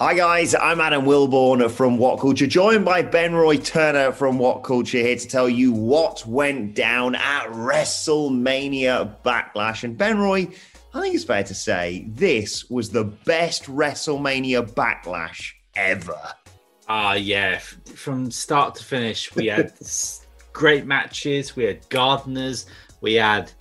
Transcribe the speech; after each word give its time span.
Hi 0.00 0.14
guys, 0.14 0.54
I'm 0.54 0.80
Adam 0.80 1.04
Wilborn 1.04 1.70
from 1.70 1.98
What 1.98 2.20
Culture, 2.20 2.46
joined 2.46 2.86
by 2.86 3.02
Ben 3.02 3.34
Roy 3.34 3.58
Turner 3.58 4.12
from 4.12 4.38
What 4.38 4.62
Culture 4.62 4.96
here 4.96 5.14
to 5.14 5.28
tell 5.28 5.46
you 5.46 5.72
what 5.72 6.24
went 6.26 6.74
down 6.74 7.14
at 7.16 7.48
WrestleMania 7.48 9.14
Backlash. 9.22 9.84
And 9.84 9.98
Ben 9.98 10.16
Roy, 10.16 10.48
I 10.94 11.02
think 11.02 11.14
it's 11.14 11.24
fair 11.24 11.44
to 11.44 11.54
say 11.54 12.06
this 12.08 12.70
was 12.70 12.88
the 12.88 13.04
best 13.04 13.64
WrestleMania 13.64 14.72
Backlash 14.72 15.52
ever. 15.76 16.18
Ah, 16.88 17.10
uh, 17.10 17.14
yeah. 17.16 17.58
From 17.58 18.30
start 18.30 18.76
to 18.76 18.84
finish, 18.84 19.34
we 19.34 19.48
had 19.48 19.70
great 20.54 20.86
matches. 20.86 21.54
We 21.54 21.64
had 21.64 21.86
gardeners. 21.90 22.64
We 23.02 23.16
had 23.16 23.52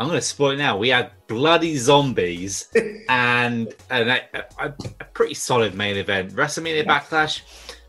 I'm 0.00 0.06
going 0.06 0.18
to 0.18 0.24
spoil 0.26 0.52
it 0.52 0.56
now. 0.56 0.78
We 0.78 0.88
had 0.88 1.10
bloody 1.26 1.76
zombies 1.76 2.68
and, 3.10 3.74
and 3.90 4.08
a, 4.08 4.22
a, 4.58 4.72
a, 4.98 5.04
pretty 5.04 5.34
solid 5.34 5.74
main 5.74 5.98
event. 5.98 6.32
WrestleMania 6.32 6.86
yeah. 6.86 7.00
Backlash, 7.00 7.42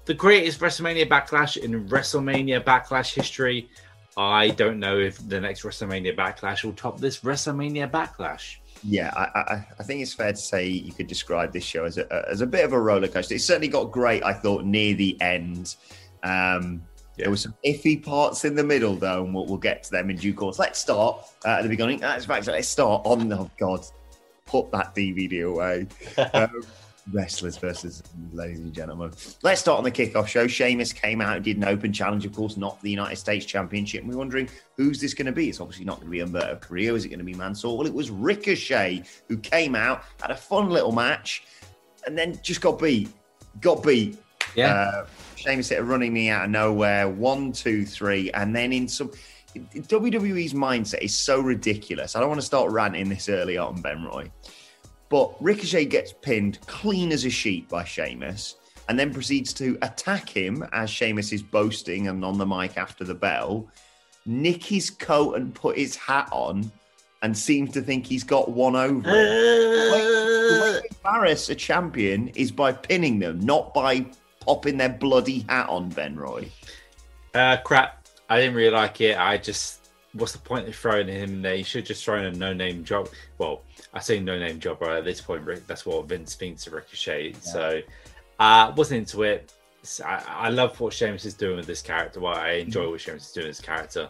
the 0.04 0.14
greatest 0.14 0.60
WrestleMania 0.60 1.08
Backlash 1.08 1.56
in 1.56 1.88
WrestleMania 1.88 2.66
Backlash 2.66 3.14
history. 3.14 3.70
I 4.18 4.50
don't 4.50 4.78
know 4.78 5.00
if 5.00 5.26
the 5.30 5.40
next 5.40 5.64
WrestleMania 5.64 6.14
Backlash 6.18 6.66
will 6.66 6.74
top 6.74 7.00
this 7.00 7.22
WrestleMania 7.22 7.90
Backlash. 7.90 8.58
Yeah, 8.84 9.14
I, 9.16 9.40
I, 9.40 9.68
I, 9.80 9.84
think 9.84 10.02
it's 10.02 10.14
fair 10.14 10.34
to 10.34 10.38
say 10.38 10.68
you 10.68 10.92
could 10.92 11.08
describe 11.08 11.54
this 11.54 11.64
show 11.64 11.86
as 11.86 11.98
a, 11.98 12.26
as 12.30 12.42
a 12.42 12.48
bit 12.48 12.66
of 12.66 12.74
a 12.74 12.80
roller 12.80 13.08
coaster. 13.08 13.36
It 13.36 13.42
certainly 13.42 13.70
got 13.70 13.86
great, 13.86 14.22
I 14.26 14.34
thought, 14.34 14.66
near 14.66 14.96
the 14.96 15.16
end. 15.22 15.78
Um, 16.24 16.82
yeah. 17.18 17.26
There 17.26 17.30
were 17.32 17.38
some 17.38 17.56
iffy 17.66 18.04
parts 18.04 18.46
in 18.46 18.56
the 18.56 18.64
middle, 18.64 18.96
though, 18.96 19.24
and 19.24 19.34
we'll, 19.34 19.46
we'll 19.46 19.58
get 19.58 19.84
to 19.84 19.92
them 19.92 20.10
in 20.10 20.16
due 20.16 20.34
course. 20.34 20.60
Let's 20.60 20.80
start 20.80 21.20
uh, 21.46 21.50
at 21.50 21.64
the 21.64 21.70
beginning. 21.70 22.00
That's 22.00 22.26
fact, 22.26 22.48
let's 22.48 22.68
start 22.68 23.02
on 23.06 23.28
the 23.28 23.38
oh 23.38 23.52
God, 23.60 23.86
put 24.46 24.72
that 24.72 24.96
DVD 24.96 25.48
away. 25.48 25.88
um, 26.34 26.64
wrestlers 27.12 27.58
versus 27.58 28.04
ladies 28.32 28.60
and 28.60 28.74
gentlemen. 28.74 29.12
Let's 29.42 29.62
start 29.62 29.78
on 29.78 29.84
the 29.84 29.92
kickoff 29.92 30.28
show. 30.28 30.48
Sheamus 30.48 30.94
came 30.94 31.22
out 31.22 31.36
and 31.36 31.44
did 31.44 31.58
an 31.58 31.66
open 31.66 31.92
challenge, 31.92 32.26
of 32.26 32.34
course, 32.34 32.58
not 32.58 32.78
for 32.78 32.84
the 32.84 32.92
United 32.92 33.18
States 33.18 33.46
Championship. 33.46 34.02
And 34.02 34.10
we're 34.10 34.18
wondering 34.18 34.50
who's 34.78 35.02
this 35.02 35.14
going 35.14 35.26
to 35.26 35.32
be? 35.32 35.50
It's 35.50 35.60
obviously 35.60 35.86
not 35.86 36.00
going 36.00 36.08
to 36.08 36.12
be 36.12 36.20
Humberto 36.20 36.62
Carrillo. 36.62 36.96
Is 36.96 37.06
it 37.06 37.10
going 37.10 37.20
to 37.20 37.26
be 37.26 37.34
Mansoor? 37.34 37.78
Well, 37.78 37.88
it 37.88 37.94
was 37.94 38.10
Ricochet 38.10 39.04
who 39.28 39.38
came 39.38 39.76
out, 39.76 40.04
had 40.22 40.32
a 40.32 40.38
fun 40.38 40.70
little 40.70 40.92
match, 40.92 41.44
and 42.06 42.18
then 42.18 42.40
just 42.42 42.62
got 42.62 42.80
beat. 42.80 43.10
Got 43.60 43.84
beat. 43.84 44.18
Yeah. 44.56 44.74
Uh, 44.74 45.06
Sheamus 45.42 45.70
hit 45.70 45.80
a 45.80 45.84
running 45.84 46.14
knee 46.14 46.30
out 46.30 46.46
of 46.46 46.52
nowhere, 46.52 47.10
one, 47.10 47.52
two, 47.52 47.86
three, 47.86 48.32
and 48.32 48.56
then 48.56 48.72
in 48.72 48.88
some. 48.88 49.12
WWE's 49.54 50.54
mindset 50.54 51.02
is 51.02 51.14
so 51.14 51.42
ridiculous. 51.42 52.16
I 52.16 52.22
don't 52.22 52.30
want 52.30 52.40
to 52.40 52.46
start 52.46 52.72
ranting 52.72 53.10
this 53.10 53.28
early 53.28 53.58
on, 53.58 53.82
Ben 53.82 54.04
Roy. 54.04 54.32
But 55.10 55.36
Ricochet 55.44 55.86
gets 55.86 56.14
pinned 56.14 56.62
clean 56.68 57.12
as 57.12 57.26
a 57.26 57.30
sheet 57.30 57.68
by 57.68 57.84
Sheamus 57.84 58.56
and 58.88 58.98
then 58.98 59.14
proceeds 59.14 59.52
to 59.54 59.78
attack 59.82 60.30
him 60.30 60.66
as 60.72 60.90
Sheamus 60.90 61.34
is 61.34 61.44
boasting 61.44 62.08
and 62.08 62.24
on 62.24 62.38
the 62.38 62.46
mic 62.46 62.78
after 62.78 63.04
the 63.04 63.14
bell, 63.14 63.70
nick 64.26 64.64
his 64.64 64.90
coat 64.90 65.36
and 65.36 65.54
put 65.54 65.78
his 65.78 65.98
hat 65.98 66.30
on 66.32 66.72
and 67.22 67.38
seems 67.38 67.72
to 67.72 67.82
think 67.82 68.06
he's 68.06 68.24
got 68.24 68.52
one 68.52 68.76
over. 68.76 69.10
Uh... 69.10 69.14
The 69.14 69.90
way, 69.92 70.02
the 70.56 70.62
way 70.62 70.80
to 70.80 70.96
embarrass 70.96 71.50
a 71.50 71.56
champion 71.56 72.30
is 72.30 72.52
by 72.52 72.72
pinning 72.72 73.20
them, 73.20 73.42
not 73.42 73.74
by 73.74 74.06
popping 74.42 74.78
their 74.78 74.90
bloody 74.90 75.46
hat 75.48 75.70
on, 75.70 75.90
Ben 75.90 76.16
Roy? 76.18 76.50
Uh, 77.34 77.58
crap. 77.58 78.08
I 78.30 78.38
didn't 78.40 78.56
really 78.56 78.72
like 78.72 79.02
it. 79.02 79.18
I 79.18 79.38
just, 79.38 79.90
what's 80.14 80.34
the 80.34 80.40
point 80.40 80.68
of 80.68 80.76
throwing 80.76 81.08
him 81.08 81.42
there? 81.42 81.56
You 81.56 81.64
should 81.64 81.86
just 81.86 82.04
throw 82.04 82.18
in 82.18 82.26
a 82.26 82.32
no 82.32 82.54
name 82.54 82.84
job. 82.84 83.10
Well, 83.38 83.64
I 83.94 84.00
say 84.00 84.20
no 84.20 84.38
name 84.38 84.60
job 84.60 84.82
right 84.82 84.98
at 84.98 85.06
this 85.06 85.22
point. 85.22 85.44
Rick, 85.44 85.68
that's 85.68 85.86
what 85.86 86.06
Vince 86.08 86.36
thinks 86.36 86.68
of 86.68 86.74
Ricochet. 86.74 87.30
Yeah. 87.30 87.40
So, 87.40 87.82
uh, 88.40 88.74
wasn't 88.76 89.00
into 89.00 89.24
it. 89.24 89.54
I, 90.06 90.24
I, 90.28 90.50
love 90.50 90.80
what 90.80 90.94
Sheamus 90.94 91.26
is 91.26 91.34
doing 91.34 91.58
with 91.58 91.66
this 91.66 91.82
character. 91.82 92.20
What 92.20 92.38
I 92.38 92.54
enjoy 92.54 92.82
mm-hmm. 92.82 92.92
what 92.92 93.02
Sheamus 93.02 93.28
is 93.28 93.34
doing 93.34 93.48
with 93.48 93.58
this 93.58 93.66
character 93.66 94.10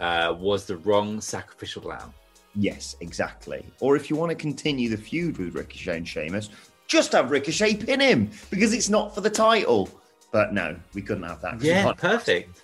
uh, 0.00 0.34
was 0.38 0.64
the 0.64 0.76
wrong 0.78 1.20
sacrificial 1.20 1.82
lamb. 1.82 2.14
Yes, 2.54 2.96
exactly. 3.00 3.64
Or 3.80 3.96
if 3.96 4.10
you 4.10 4.16
want 4.16 4.30
to 4.30 4.36
continue 4.36 4.88
the 4.88 4.96
feud 4.96 5.38
with 5.38 5.54
Ricochet 5.54 5.98
and 5.98 6.08
Sheamus, 6.08 6.50
just 6.88 7.12
have 7.12 7.30
Ricochet 7.30 7.76
pin 7.76 8.00
him 8.00 8.30
because 8.50 8.72
it's 8.72 8.88
not 8.88 9.14
for 9.14 9.20
the 9.20 9.30
title. 9.30 9.88
But 10.32 10.52
no, 10.52 10.76
we 10.94 11.02
couldn't 11.02 11.22
have 11.22 11.40
that. 11.42 11.60
Yeah, 11.60 11.92
perfect. 11.92 12.62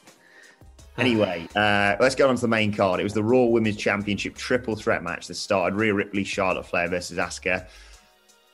Anyway, 0.96 1.48
uh, 1.56 1.96
let's 1.98 2.14
go 2.14 2.28
on 2.28 2.36
to 2.36 2.40
the 2.40 2.48
main 2.48 2.72
card. 2.72 3.00
It 3.00 3.02
was 3.02 3.14
the 3.14 3.22
Raw 3.22 3.44
Women's 3.44 3.76
Championship 3.76 4.36
triple 4.36 4.76
threat 4.76 5.02
match 5.02 5.26
that 5.26 5.34
started 5.34 5.76
Rhea 5.76 5.92
Ripley, 5.92 6.24
Charlotte 6.24 6.66
Flair 6.66 6.88
versus 6.88 7.18
Asuka. 7.18 7.66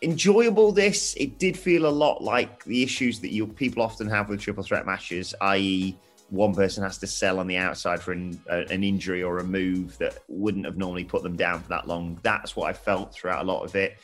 Enjoyable. 0.02 0.72
This 0.72 1.14
it 1.16 1.38
did 1.38 1.56
feel 1.56 1.86
a 1.86 1.90
lot 1.90 2.22
like 2.22 2.64
the 2.64 2.82
issues 2.82 3.20
that 3.20 3.32
you 3.32 3.46
people 3.46 3.82
often 3.82 4.08
have 4.08 4.30
with 4.30 4.40
triple 4.40 4.64
threat 4.64 4.86
matches, 4.86 5.34
i.e., 5.42 5.96
one 6.30 6.54
person 6.54 6.82
has 6.82 6.96
to 6.98 7.06
sell 7.06 7.40
on 7.40 7.46
the 7.46 7.56
outside 7.56 8.00
for 8.00 8.12
an, 8.12 8.40
uh, 8.48 8.62
an 8.70 8.84
injury 8.84 9.22
or 9.22 9.38
a 9.38 9.44
move 9.44 9.98
that 9.98 10.18
wouldn't 10.28 10.64
have 10.64 10.78
normally 10.78 11.04
put 11.04 11.22
them 11.22 11.36
down 11.36 11.60
for 11.60 11.68
that 11.68 11.88
long. 11.88 12.18
That's 12.22 12.54
what 12.54 12.70
I 12.70 12.72
felt 12.72 13.12
throughout 13.12 13.42
a 13.42 13.44
lot 13.44 13.64
of 13.64 13.74
it. 13.74 13.98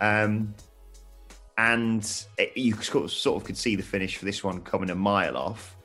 Um, 0.00 0.54
and 1.58 2.24
it, 2.38 2.56
you 2.56 2.72
sort 2.80 3.36
of 3.36 3.44
could 3.44 3.56
see 3.56 3.74
the 3.76 3.82
finish 3.82 4.16
for 4.16 4.24
this 4.24 4.42
one 4.42 4.60
coming 4.62 4.90
a 4.90 4.94
mile 4.94 5.36
off. 5.36 5.76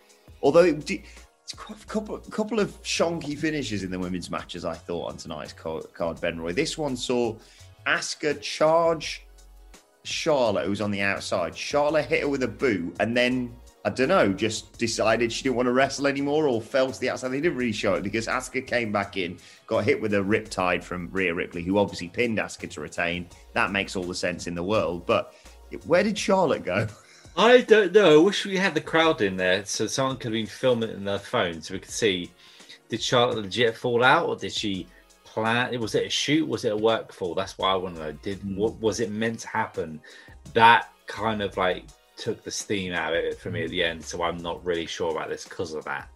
Although 0.44 0.66
it, 0.66 0.90
a 0.92 1.86
couple, 1.88 2.20
couple 2.20 2.60
of 2.60 2.82
shonky 2.84 3.38
finishes 3.38 3.84
in 3.84 3.90
the 3.90 4.00
women's 4.00 4.30
matches, 4.30 4.66
I 4.66 4.76
thought, 4.76 5.10
on 5.10 5.18
tonight's 5.18 5.52
card, 5.54 6.22
Ben 6.22 6.40
Roy. 6.40 6.54
This 6.54 6.78
one 6.78 6.96
saw 6.96 7.36
Asuka 7.88 8.40
charge 8.40 9.26
Charlotte, 10.04 10.68
who's 10.68 10.82
on 10.82 10.92
the 10.92 11.02
outside. 11.02 11.58
Charlotte 11.58 12.06
hit 12.06 12.22
her 12.22 12.30
with 12.30 12.44
a 12.44 12.48
boot, 12.48 12.96
and 13.00 13.18
then 13.18 13.54
I 13.86 13.90
don't 13.90 14.08
know, 14.08 14.32
just 14.32 14.78
decided 14.78 15.32
she 15.32 15.44
didn't 15.44 15.58
want 15.58 15.66
to 15.66 15.74
wrestle 15.74 16.08
anymore 16.08 16.48
or 16.48 16.62
fell 16.62 16.90
to 16.90 17.00
the 17.00 17.10
outside. 17.10 17.30
They 17.30 17.42
didn't 17.42 17.58
really 17.58 17.74
show 17.74 17.96
it 17.96 18.04
because 18.04 18.28
Asuka 18.28 18.66
came 18.66 18.94
back 18.94 19.18
in, 19.18 19.38
got 19.68 19.84
hit 19.84 20.02
with 20.02 20.14
a 20.14 20.18
riptide 20.18 20.84
from 20.84 21.10
Rhea 21.12 21.34
Ripley, 21.34 21.64
who 21.64 21.78
obviously 21.78 22.08
pinned 22.08 22.38
Asuka 22.38 22.70
to 22.72 22.82
retain. 22.82 23.28
That 23.54 23.72
makes 23.72 23.98
all 23.98 24.04
the 24.04 24.16
sense 24.16 24.48
in 24.48 24.56
the 24.56 24.64
world. 24.64 25.06
But 25.06 25.34
where 25.86 26.04
did 26.04 26.18
Charlotte 26.18 26.64
go? 26.66 26.88
I 27.36 27.62
don't 27.62 27.94
know. 27.94 28.22
I 28.22 28.24
wish 28.24 28.46
we 28.46 28.58
had 28.58 28.76
the 28.76 28.82
crowd 28.82 29.22
in 29.22 29.38
there 29.38 29.66
so 29.66 29.88
someone 29.88 30.18
could 30.18 30.26
have 30.26 30.34
been 30.34 30.46
filming 30.46 30.90
it 30.90 30.96
in 30.96 31.04
their 31.04 31.20
phone 31.20 31.62
so 31.62 31.74
we 31.74 31.80
could 31.80 31.90
see 31.92 32.32
did 32.90 33.02
Charlotte 33.02 33.38
legit 33.38 33.76
fall 33.76 34.04
out 34.04 34.28
or 34.28 34.36
did 34.36 34.52
she 34.52 34.86
plan? 35.24 35.74
It 35.74 35.80
was 35.80 35.96
it 35.96 36.06
a 36.06 36.10
shoot? 36.10 36.48
Was 36.48 36.64
it 36.64 36.74
a 36.74 36.78
work 36.78 37.12
fall? 37.12 37.34
That's 37.34 37.58
why 37.58 37.72
I 37.72 37.76
want 37.76 37.96
to 37.96 38.02
know. 38.04 38.12
Did 38.12 38.40
Hmm. 38.40 38.56
what 38.56 38.76
was 38.80 39.00
it 39.00 39.10
meant 39.10 39.40
to 39.40 39.48
happen? 39.48 40.00
That 40.54 40.90
kind 41.08 41.42
of 41.42 41.58
like 41.58 41.86
took 42.18 42.44
the 42.44 42.52
steam 42.52 42.94
out 42.94 43.14
of 43.14 43.24
it 43.24 43.40
for 43.40 43.50
me 43.50 43.64
at 43.64 43.72
the 43.72 43.84
end. 43.84 44.06
So 44.06 44.22
I'm 44.22 44.38
not 44.38 44.64
really 44.64 44.86
sure 44.86 45.12
about 45.12 45.30
this 45.30 45.44
because 45.46 45.74
of 45.74 45.84
that. 45.86 46.08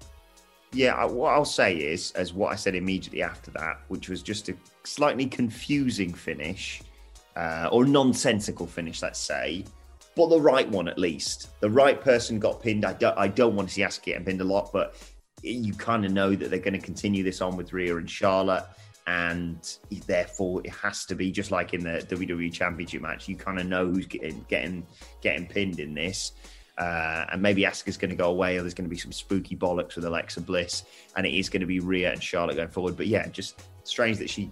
Yeah, 0.73 1.03
what 1.05 1.33
I'll 1.33 1.45
say 1.45 1.75
is, 1.77 2.11
as 2.11 2.33
what 2.33 2.51
I 2.51 2.55
said 2.55 2.75
immediately 2.75 3.23
after 3.23 3.49
that, 3.51 3.79
which 3.87 4.09
was 4.09 4.21
just 4.21 4.49
a 4.49 4.55
slightly 4.83 5.25
confusing 5.25 6.13
finish, 6.13 6.81
uh, 7.37 7.69
or 7.71 7.85
nonsensical 7.85 8.65
finish, 8.65 9.01
let's 9.01 9.19
say, 9.19 9.63
but 10.15 10.29
the 10.29 10.41
right 10.41 10.67
one 10.67 10.87
at 10.87 10.97
least. 10.97 11.49
The 11.59 11.69
right 11.69 12.01
person 12.01 12.39
got 12.39 12.61
pinned. 12.61 12.83
I 12.83 12.93
don't, 12.93 13.15
I 13.17 13.27
don't 13.27 13.55
want 13.55 13.69
to 13.69 13.73
see 13.75 13.81
Asuka 13.81 14.03
getting 14.05 14.25
pinned 14.25 14.41
a 14.41 14.43
lot, 14.43 14.73
but 14.73 14.95
you 15.43 15.73
kind 15.73 16.03
of 16.03 16.11
know 16.11 16.35
that 16.35 16.49
they're 16.49 16.59
going 16.59 16.73
to 16.73 16.79
continue 16.79 17.23
this 17.23 17.39
on 17.39 17.55
with 17.55 17.71
Rhea 17.71 17.95
and 17.97 18.09
Charlotte, 18.09 18.65
and 19.05 19.77
therefore 20.07 20.61
it 20.65 20.71
has 20.71 21.05
to 21.05 21.15
be 21.15 21.31
just 21.31 21.51
like 21.51 21.75
in 21.75 21.83
the 21.83 22.03
WWE 22.09 22.51
Championship 22.51 23.03
match. 23.03 23.29
You 23.29 23.35
kind 23.35 23.59
of 23.59 23.67
know 23.67 23.85
who's 23.85 24.07
getting 24.07 24.43
getting 24.49 24.85
getting 25.21 25.45
pinned 25.45 25.79
in 25.79 25.93
this. 25.93 26.31
Uh, 26.79 27.25
and 27.31 27.41
maybe 27.41 27.63
Asuka's 27.63 27.97
going 27.97 28.11
to 28.11 28.15
go 28.15 28.29
away, 28.29 28.57
or 28.57 28.61
there's 28.61 28.75
going 28.75 28.87
to 28.87 28.89
be 28.89 28.97
some 28.97 29.11
spooky 29.11 29.55
bollocks 29.55 29.95
with 29.95 30.05
Alexa 30.05 30.41
Bliss, 30.41 30.83
and 31.15 31.25
it 31.25 31.33
is 31.33 31.49
going 31.49 31.61
to 31.61 31.65
be 31.67 31.79
Rhea 31.79 32.11
and 32.11 32.21
Charlotte 32.21 32.55
going 32.55 32.69
forward. 32.69 32.97
But 32.97 33.07
yeah, 33.07 33.27
just 33.27 33.61
strange 33.83 34.17
that 34.17 34.29
she. 34.29 34.51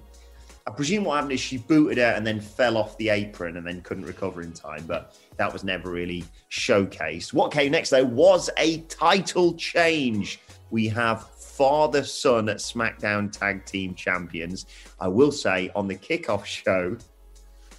I 0.67 0.71
presume 0.71 1.03
what 1.03 1.15
happened 1.15 1.33
is 1.33 1.39
she 1.39 1.59
booted 1.59 1.99
her 1.99 2.13
and 2.15 2.25
then 2.25 2.39
fell 2.39 2.75
off 2.75 2.97
the 2.97 3.09
apron 3.09 3.57
and 3.57 3.67
then 3.67 3.81
couldn't 3.81 4.05
recover 4.05 4.41
in 4.41 4.51
time, 4.51 4.83
but 4.87 5.15
that 5.37 5.53
was 5.53 5.63
never 5.63 5.91
really 5.91 6.23
showcased. 6.49 7.33
What 7.33 7.51
came 7.51 7.71
next, 7.71 7.91
though, 7.91 8.03
was 8.03 8.49
a 8.57 8.79
title 8.81 9.53
change. 9.53 10.39
We 10.71 10.87
have 10.87 11.29
father 11.29 12.03
son 12.03 12.49
at 12.49 12.57
SmackDown 12.57 13.31
Tag 13.31 13.63
Team 13.65 13.93
Champions. 13.93 14.65
I 14.99 15.07
will 15.07 15.31
say 15.31 15.69
on 15.75 15.87
the 15.87 15.95
kickoff 15.95 16.45
show, 16.45 16.97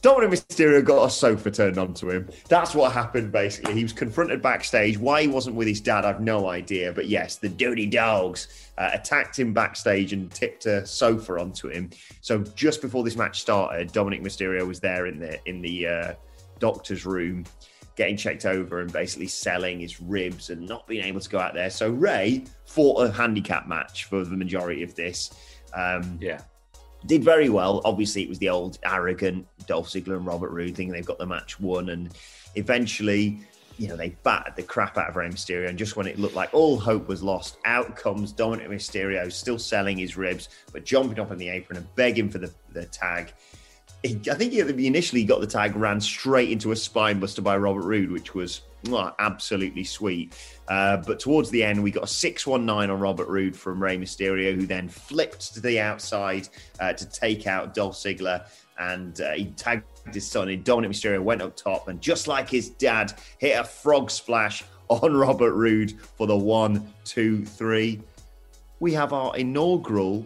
Dominic 0.02 0.30
Mysterio 0.40 0.84
got 0.84 1.06
a 1.06 1.10
sofa 1.10 1.52
turned 1.52 1.78
onto 1.78 2.10
him. 2.10 2.30
That's 2.48 2.74
what 2.74 2.94
happened, 2.94 3.32
basically. 3.32 3.74
He 3.74 3.84
was 3.84 3.92
confronted 3.92 4.42
backstage. 4.42 4.98
Why 4.98 5.24
he 5.24 5.28
wasn't 5.28 5.58
with 5.58 5.68
his 5.68 5.82
dad, 5.82 6.06
I've 6.06 6.22
no 6.22 6.48
idea. 6.48 6.94
But 6.94 7.08
yes, 7.08 7.36
the 7.36 7.50
Dirty 7.50 7.86
Dogs 7.86 8.70
uh, 8.78 8.92
attacked 8.94 9.38
him 9.38 9.54
backstage 9.54 10.14
and 10.14 10.32
tipped 10.32 10.66
a 10.66 10.86
sofa 10.86 11.40
onto 11.40 11.68
him. 11.68 11.90
So 12.22 12.40
just 12.56 12.82
before 12.82 13.04
this 13.04 13.18
match 13.18 13.42
started, 13.42 13.92
Dominic 13.92 14.24
Mysterio 14.24 14.66
was 14.66 14.80
there 14.80 15.08
in 15.08 15.20
the 15.20 15.38
in 15.50 15.62
the 15.62 15.88
uh, 15.88 16.14
doctor's 16.60 17.06
room, 17.06 17.46
getting 17.98 18.16
checked 18.16 18.46
over 18.46 18.80
and 18.80 18.94
basically 18.94 19.28
selling 19.28 19.82
his 19.82 20.00
ribs 20.00 20.50
and 20.50 20.66
not 20.66 20.88
being 20.88 21.04
able 21.04 21.20
to 21.20 21.30
go 21.30 21.40
out 21.40 21.54
there. 21.54 21.70
So 21.70 21.90
Rey 21.90 22.46
fought 22.66 23.04
a 23.04 23.12
handicap 23.12 23.68
match 23.68 24.06
for 24.06 24.24
the 24.24 24.38
majority 24.38 24.82
of 24.84 24.96
this. 24.96 25.32
Um, 25.74 26.18
Yeah. 26.22 26.40
Did 27.06 27.24
very 27.24 27.50
well. 27.50 27.82
Obviously, 27.86 28.24
it 28.24 28.30
was 28.30 28.40
the 28.40 28.50
old 28.50 28.78
arrogant 28.84 29.48
Dolph 29.68 29.90
Ziggler 29.90 30.18
and 30.18 30.26
Robert 30.26 30.52
Roode 30.52 30.76
thing. 30.76 30.90
They've 30.90 31.06
got 31.06 31.18
the 31.18 31.26
match 31.26 31.60
won, 31.60 31.90
and 31.90 32.10
eventually, 32.56 33.40
you 33.78 33.88
know, 33.88 33.96
they 33.96 34.10
battered 34.24 34.56
the 34.56 34.64
crap 34.64 34.98
out 34.98 35.10
of 35.10 35.16
Rey 35.16 35.30
Mysterio. 35.30 35.70
And 35.70 35.78
just 35.78 35.96
when 35.96 36.08
it 36.08 36.20
looked 36.20 36.36
like 36.36 36.54
all 36.54 36.78
hope 36.78 37.08
was 37.08 37.24
lost, 37.24 37.58
out 37.66 37.96
comes 37.96 38.32
Dominic 38.32 38.68
Mysterio, 38.70 39.32
still 39.32 39.58
selling 39.58 39.98
his 39.98 40.18
ribs, 40.18 40.50
but 40.74 40.84
jumping 40.84 41.20
up 41.20 41.32
on 41.32 41.38
the 41.38 41.50
apron 41.50 41.78
and 41.78 41.96
begging 41.96 42.30
for 42.30 42.40
the, 42.40 42.54
the 42.74 42.86
tag. 42.86 43.34
I 44.06 44.36
think 44.36 44.54
he 44.54 44.88
initially 44.88 45.26
got 45.26 45.42
the 45.42 45.48
tag, 45.48 45.76
ran 45.76 46.00
straight 46.00 46.52
into 46.52 46.72
a 46.72 46.76
spine 46.76 47.20
buster 47.20 47.42
by 47.42 47.58
Robert 47.58 47.82
Roode, 47.84 48.12
which 48.12 48.34
was 48.34 48.62
absolutely 49.20 49.84
sweet. 49.84 50.38
Uh, 50.68 50.98
but 50.98 51.20
towards 51.20 51.50
the 51.50 51.64
end, 51.64 51.82
we 51.82 51.92
got 51.92 52.06
a 52.06 52.08
619 52.08 52.90
on 52.90 53.00
Robert 53.00 53.28
Roode 53.28 53.56
from 53.56 53.82
Rey 53.82 53.98
Mysterio, 53.98 54.56
who 54.56 54.66
then 54.66 54.88
flipped 54.88 55.54
to 55.54 55.60
the 55.60 55.80
outside 55.80 56.48
uh, 56.80 56.94
to 56.94 57.10
take 57.10 57.48
out 57.48 57.74
Dolph 57.74 57.96
Ziggler. 57.96 58.46
And 58.78 59.20
uh, 59.20 59.34
he 59.34 59.48
tagged 59.58 59.84
his 60.14 60.26
son 60.26 60.48
in. 60.48 60.64
Dominic 60.64 60.92
Mysterio 60.92 61.22
went 61.22 61.42
up 61.42 61.58
top 61.58 61.90
and, 61.90 62.00
just 62.00 62.28
like 62.28 62.50
his 62.50 62.70
dad, 62.70 63.14
hit 63.38 63.60
a 63.60 63.64
frog 63.66 64.10
splash 64.10 64.64
on 64.90 65.16
Robert 65.16 65.54
Roode 65.54 66.00
for 66.18 66.26
the 66.26 66.38
one, 66.38 66.94
two, 67.04 67.46
three. 67.46 68.02
We 68.80 68.94
have 68.94 69.12
our 69.12 69.36
inaugural 69.36 70.26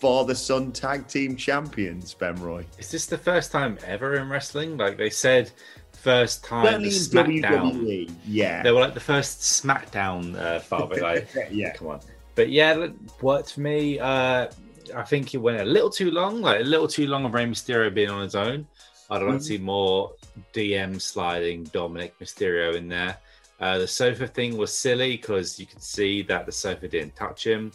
father 0.00 0.34
son 0.34 0.72
tag 0.72 1.08
team 1.08 1.36
champions, 1.36 2.14
Ben 2.14 2.36
Roy. 2.36 2.64
Is 2.78 2.90
this 2.90 3.06
the 3.06 3.18
first 3.18 3.50
time 3.50 3.78
ever 3.84 4.16
in 4.16 4.28
wrestling? 4.28 4.76
Like 4.76 4.96
they 4.96 5.10
said, 5.10 5.50
first 5.92 6.44
time 6.44 6.64
Certainly 6.64 6.88
the 6.90 6.94
SmackDown. 6.94 7.72
WWE. 7.72 8.14
Yeah. 8.26 8.62
They 8.62 8.70
were 8.70 8.80
like 8.80 8.94
the 8.94 9.00
first 9.00 9.40
SmackDown 9.40 10.36
uh, 10.38 10.60
father. 10.60 11.00
Like, 11.00 11.28
yeah. 11.50 11.72
come 11.74 11.88
on. 11.88 12.00
But 12.34 12.50
yeah, 12.50 12.74
that 12.74 13.22
worked 13.22 13.54
for 13.54 13.60
me. 13.60 13.98
Uh, 13.98 14.48
I 14.94 15.02
think 15.02 15.34
it 15.34 15.38
went 15.38 15.60
a 15.60 15.64
little 15.64 15.90
too 15.90 16.10
long, 16.10 16.40
like 16.40 16.60
a 16.60 16.64
little 16.64 16.88
too 16.88 17.06
long 17.08 17.24
of 17.24 17.34
Rey 17.34 17.46
Mysterio 17.46 17.92
being 17.92 18.10
on 18.10 18.22
his 18.22 18.36
own. 18.36 18.66
I'd 19.10 19.22
like 19.22 19.38
to 19.38 19.44
see 19.44 19.58
more 19.58 20.12
DM 20.52 21.00
sliding 21.00 21.64
Dominic 21.64 22.18
Mysterio 22.18 22.76
in 22.76 22.88
there. 22.88 23.16
Uh, 23.58 23.78
the 23.78 23.88
sofa 23.88 24.26
thing 24.26 24.56
was 24.56 24.76
silly 24.76 25.16
because 25.16 25.58
you 25.58 25.66
could 25.66 25.82
see 25.82 26.22
that 26.22 26.46
the 26.46 26.52
sofa 26.52 26.86
didn't 26.86 27.16
touch 27.16 27.44
him. 27.44 27.72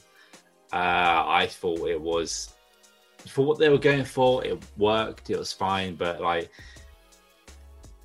Uh, 0.73 1.23
I 1.27 1.45
thought 1.47 1.87
it 1.87 2.01
was 2.01 2.55
for 3.27 3.45
what 3.45 3.59
they 3.59 3.69
were 3.69 3.77
going 3.77 4.05
for. 4.05 4.43
It 4.43 4.57
worked. 4.77 5.29
It 5.29 5.37
was 5.37 5.53
fine, 5.53 5.95
but 5.95 6.19
like 6.19 6.49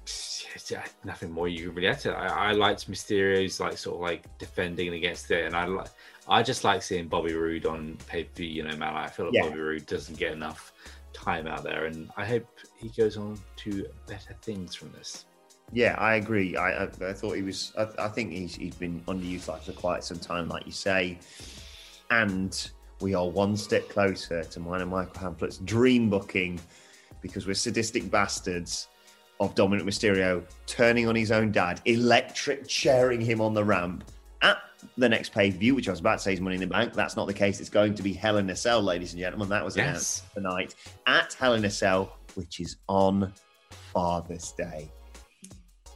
nothing 1.04 1.30
more 1.30 1.48
you 1.48 1.66
can 1.66 1.74
really 1.74 1.88
add 1.88 2.00
to 2.00 2.10
it. 2.10 2.14
I, 2.14 2.50
I 2.50 2.52
liked 2.52 2.86
Mysterio's 2.88 3.58
like 3.58 3.78
sort 3.78 3.96
of 3.96 4.02
like 4.02 4.38
defending 4.38 4.92
against 4.92 5.30
it, 5.30 5.46
and 5.46 5.56
I 5.56 5.64
like 5.64 5.88
I 6.28 6.42
just 6.42 6.62
like 6.62 6.82
seeing 6.82 7.08
Bobby 7.08 7.32
Roode 7.32 7.64
on 7.64 7.96
pay 8.06 8.24
per 8.24 8.34
view. 8.36 8.48
You 8.48 8.62
know, 8.64 8.76
man, 8.76 8.94
I 8.94 9.08
feel 9.08 9.26
like 9.26 9.34
Yeah. 9.34 9.44
Bobby 9.44 9.60
Roode 9.60 9.86
doesn't 9.86 10.18
get 10.18 10.32
enough 10.32 10.74
time 11.14 11.46
out 11.46 11.64
there, 11.64 11.86
and 11.86 12.10
I 12.18 12.26
hope 12.26 12.46
he 12.76 12.90
goes 12.90 13.16
on 13.16 13.40
to 13.56 13.86
better 14.06 14.34
things 14.42 14.74
from 14.74 14.92
this. 14.92 15.24
Yeah, 15.72 15.94
I 15.98 16.16
agree. 16.16 16.54
I, 16.56 16.84
I, 16.84 16.88
I 17.08 17.12
thought 17.14 17.32
he 17.32 17.42
was. 17.42 17.72
I, 17.78 17.88
I 17.98 18.08
think 18.08 18.30
he's, 18.32 18.54
he's 18.54 18.74
been 18.74 19.00
underutilized 19.08 19.64
for 19.64 19.72
quite 19.72 20.04
some 20.04 20.18
time, 20.18 20.48
like 20.48 20.66
you 20.66 20.72
say. 20.72 21.18
And 22.10 22.70
we 23.00 23.14
are 23.14 23.28
one 23.28 23.56
step 23.56 23.88
closer 23.88 24.42
to 24.44 24.60
mine 24.60 24.80
and 24.80 24.90
Michael 24.90 25.20
Hamblett's 25.20 25.58
dream 25.58 26.08
booking 26.10 26.58
because 27.20 27.46
we're 27.46 27.54
sadistic 27.54 28.10
bastards 28.10 28.88
of 29.40 29.54
Dominic 29.54 29.86
Mysterio 29.86 30.42
turning 30.66 31.06
on 31.06 31.14
his 31.14 31.30
own 31.30 31.52
dad, 31.52 31.80
electric 31.84 32.66
chairing 32.66 33.20
him 33.20 33.40
on 33.40 33.54
the 33.54 33.62
ramp 33.62 34.04
at 34.42 34.58
the 34.96 35.08
next 35.08 35.32
pay 35.32 35.50
view, 35.50 35.74
which 35.74 35.86
I 35.88 35.92
was 35.92 36.00
about 36.00 36.18
to 36.18 36.24
say 36.24 36.32
is 36.32 36.40
Money 36.40 36.56
in 36.56 36.60
the 36.60 36.66
Bank. 36.66 36.92
That's 36.94 37.16
not 37.16 37.26
the 37.26 37.34
case. 37.34 37.60
It's 37.60 37.68
going 37.70 37.94
to 37.94 38.02
be 38.02 38.12
Hell 38.12 38.38
in 38.38 38.50
a 38.50 38.56
Cell, 38.56 38.82
ladies 38.82 39.12
and 39.12 39.20
gentlemen. 39.20 39.48
That 39.48 39.64
was 39.64 39.76
Yes. 39.76 39.86
announced 39.86 40.34
tonight 40.34 40.74
at 41.06 41.32
Hell 41.34 41.54
in 41.54 41.64
a 41.64 41.70
Cell, 41.70 42.16
which 42.34 42.58
is 42.60 42.76
on 42.88 43.32
Father's 43.92 44.52
Day. 44.52 44.90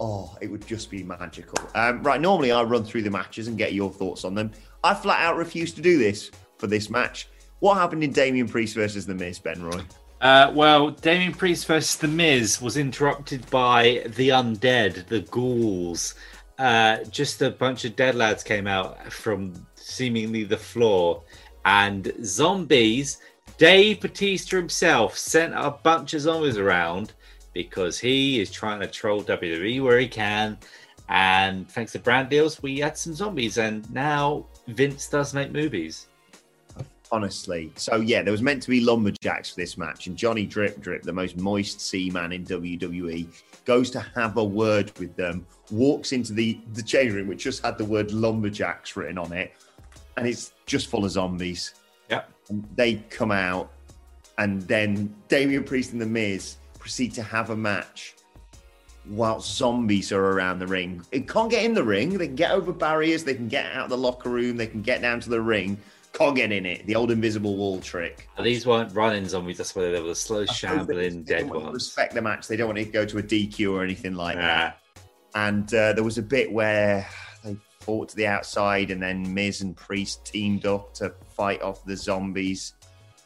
Oh, 0.04 0.37
it 0.40 0.50
would 0.50 0.66
just 0.66 0.90
be 0.90 1.04
magical. 1.04 1.56
Um, 1.76 2.02
right, 2.02 2.21
normally 2.21 2.50
I 2.50 2.64
run 2.64 2.82
through 2.82 3.02
the 3.02 3.11
matches 3.11 3.47
and 3.47 3.56
get 3.56 3.73
your 3.73 3.88
thoughts 3.88 4.25
on 4.25 4.35
them. 4.35 4.50
I 4.82 4.94
flat 4.94 5.21
out 5.21 5.37
refused 5.37 5.76
to 5.76 5.80
do 5.80 5.97
this 5.97 6.32
for 6.59 6.66
this 6.66 6.90
match. 6.90 7.28
What 7.61 7.76
happened 7.76 8.02
in 8.02 8.11
Damian 8.11 8.49
Priest 8.49 8.75
versus 8.75 9.06
The 9.06 9.14
Miz, 9.14 9.38
Ben 9.38 9.62
Roy? 9.62 9.80
Uh, 10.21 10.50
well, 10.56 10.90
Damian 10.90 11.32
Priest 11.32 11.66
versus 11.66 11.94
The 11.94 12.09
Miz 12.09 12.61
was 12.61 12.76
interrupted 12.76 13.49
by 13.49 14.02
the 14.16 14.30
undead, 14.30 15.06
the 15.06 15.21
ghouls. 15.21 16.16
Uh, 16.59 17.04
just 17.04 17.40
a 17.40 17.50
bunch 17.50 17.85
of 17.85 17.94
dead 17.94 18.16
lads 18.16 18.42
came 18.42 18.66
out 18.66 19.12
from 19.12 19.54
seemingly 19.76 20.42
the 20.42 20.56
floor, 20.56 21.23
and 21.64 22.12
zombies. 22.25 23.18
Dave 23.56 24.00
Batista 24.00 24.56
himself 24.56 25.16
sent 25.16 25.54
a 25.54 25.71
bunch 25.71 26.12
of 26.14 26.23
zombies 26.23 26.59
around 26.59 27.12
because 27.52 27.99
he 27.99 28.40
is 28.40 28.50
trying 28.50 28.80
to 28.80 28.87
troll 28.87 29.23
WWE 29.23 29.82
where 29.82 29.99
he 29.99 30.09
can. 30.09 30.59
And 31.09 31.68
thanks 31.68 31.92
to 31.92 31.99
brand 31.99 32.30
deals, 32.30 32.62
we 32.62 32.78
had 32.78 32.97
some 32.97 33.14
zombies, 33.14 33.59
and 33.59 33.90
now 33.92 34.47
Vince 34.68 35.09
does 35.09 35.35
make 35.35 35.52
movies. 35.52 36.06
honestly. 37.11 37.71
So 37.76 37.97
yeah, 37.97 38.23
there 38.23 38.32
was 38.32 38.40
meant 38.40 38.62
to 38.62 38.71
be 38.71 38.80
lumberjacks 38.80 39.50
for 39.50 39.56
this 39.56 39.76
match, 39.76 40.06
and 40.06 40.16
Johnny 40.16 40.47
Drip 40.47 40.80
Drip, 40.80 41.02
the 41.02 41.12
most 41.12 41.37
moist 41.37 41.80
seaman 41.80 42.32
in 42.32 42.44
WWE, 42.47 43.26
goes 43.64 43.90
to 43.90 44.00
have 44.00 44.38
a 44.38 44.44
word 44.44 44.97
with 44.99 45.14
them, 45.16 45.47
walks 45.71 46.12
into 46.12 46.32
the 46.32 46.59
the 46.73 46.82
change 46.82 47.12
room, 47.12 47.28
which 47.28 47.44
just 47.44 47.62
had 47.62 47.76
the 47.76 47.85
word 47.85 48.12
lumberjacks 48.12 48.97
written 48.97 49.18
on 49.18 49.32
it, 49.32 49.52
and 50.16 50.26
it's 50.26 50.54
just 50.64 50.88
full 50.88 51.04
of 51.04 51.11
zombies. 51.11 51.75
Yeah, 52.09 52.23
they 52.76 52.97
come 53.11 53.30
out, 53.30 53.71
and 54.38 54.62
then 54.62 55.14
Damian 55.28 55.64
Priest 55.64 55.92
and 55.92 56.00
The 56.00 56.06
Miz 56.06 56.56
proceed 56.83 57.15
to 57.15 57.23
have 57.23 57.51
a 57.51 57.57
match. 57.57 58.17
While 59.05 59.41
zombies 59.41 60.11
are 60.12 60.25
around 60.33 60.59
the 60.59 60.67
ring, 60.67 61.03
it 61.12 61.29
can't 61.29 61.51
get 61.51 61.65
in 61.65 61.75
the 61.75 61.83
ring. 61.83 62.17
They 62.19 62.27
can 62.27 62.37
get 62.37 62.51
over 62.53 62.73
barriers. 62.73 63.23
They 63.25 63.35
can 63.35 63.49
get 63.49 63.67
out 63.73 63.85
of 63.85 63.91
the 63.91 63.97
locker 63.99 64.29
room. 64.31 64.57
They 64.57 64.67
can 64.67 64.83
get 64.83 65.01
down 65.01 65.21
to 65.21 65.31
the 65.31 65.41
ring. 65.41 65.77
Can't 66.12 66.37
get 66.37 66.53
in 66.53 66.67
it. 66.67 66.87
The 66.87 66.95
old 66.95 67.11
invisible 67.11 67.57
wall 67.57 67.81
trick. 67.81 68.29
These 68.43 68.67
weren't 68.67 68.93
running 68.95 69.27
zombies, 69.29 69.59
that's 69.59 69.75
why 69.75 69.83
they 69.91 70.01
were 70.01 70.09
the 70.09 70.15
slow, 70.15 70.45
shambling, 70.45 71.23
dead 71.23 71.39
don't 71.41 71.49
want 71.49 71.61
to 71.61 71.65
ones. 71.67 71.75
respect 71.75 72.15
the 72.15 72.23
match. 72.23 72.47
They 72.49 72.57
don't 72.57 72.67
want 72.69 72.79
to 72.79 72.85
go 72.85 73.05
to 73.07 73.19
a 73.19 73.23
DQ 73.23 73.73
or 73.73 73.83
anything 73.83 74.15
like 74.15 74.37
Nah. 74.37 74.43
that. 74.43 74.79
And 75.35 75.73
uh, 75.75 75.95
there 75.95 76.05
was 76.05 76.19
a 76.19 76.23
bit 76.23 76.53
where 76.53 77.07
they 77.43 77.57
fought 77.81 78.11
to 78.11 78.17
the 78.17 78.27
outside, 78.27 78.91
and 78.91 79.03
then 79.03 79.33
Miz 79.35 79.62
and 79.62 79.75
Priest 79.77 80.25
teamed 80.27 80.67
up 80.67 80.93
to 80.95 81.15
fight 81.35 81.62
off 81.62 81.85
the 81.85 81.97
zombies. 81.97 82.75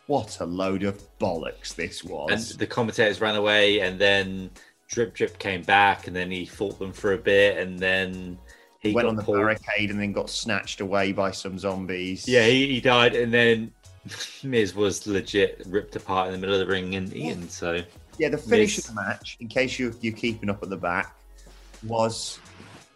What 0.06 0.38
a 0.40 0.46
load 0.46 0.84
of 0.84 1.02
bollocks 1.18 1.74
this 1.74 2.04
was! 2.04 2.50
And 2.50 2.60
the 2.60 2.66
commentators 2.66 3.20
ran 3.20 3.34
away, 3.34 3.80
and 3.80 3.98
then 3.98 4.50
Drip 4.88 5.14
Drip 5.14 5.38
came 5.38 5.62
back, 5.62 6.06
and 6.06 6.14
then 6.14 6.30
he 6.30 6.46
fought 6.46 6.78
them 6.78 6.92
for 6.92 7.12
a 7.12 7.18
bit, 7.18 7.58
and 7.58 7.78
then 7.78 8.38
he 8.78 8.92
went 8.92 9.08
on 9.08 9.16
the 9.16 9.22
pulled. 9.22 9.38
barricade 9.38 9.90
and 9.90 10.00
then 10.00 10.12
got 10.12 10.30
snatched 10.30 10.80
away 10.80 11.12
by 11.12 11.30
some 11.30 11.58
zombies. 11.58 12.28
Yeah, 12.28 12.46
he, 12.46 12.66
he 12.68 12.80
died, 12.80 13.14
and 13.14 13.32
then 13.32 13.72
Miz 14.42 14.74
was 14.74 15.06
legit 15.06 15.62
ripped 15.66 15.96
apart 15.96 16.28
in 16.28 16.32
the 16.32 16.38
middle 16.38 16.54
of 16.54 16.66
the 16.66 16.72
ring 16.72 16.94
and 16.94 17.14
eaten. 17.14 17.48
So 17.48 17.82
yeah, 18.18 18.28
the 18.28 18.38
finish 18.38 18.76
Miz. 18.76 18.88
of 18.88 18.94
the 18.94 19.00
match, 19.00 19.36
in 19.40 19.48
case 19.48 19.78
you 19.78 19.94
you're 20.00 20.14
keeping 20.14 20.50
up 20.50 20.62
at 20.62 20.70
the 20.70 20.76
back, 20.76 21.16
was 21.82 22.38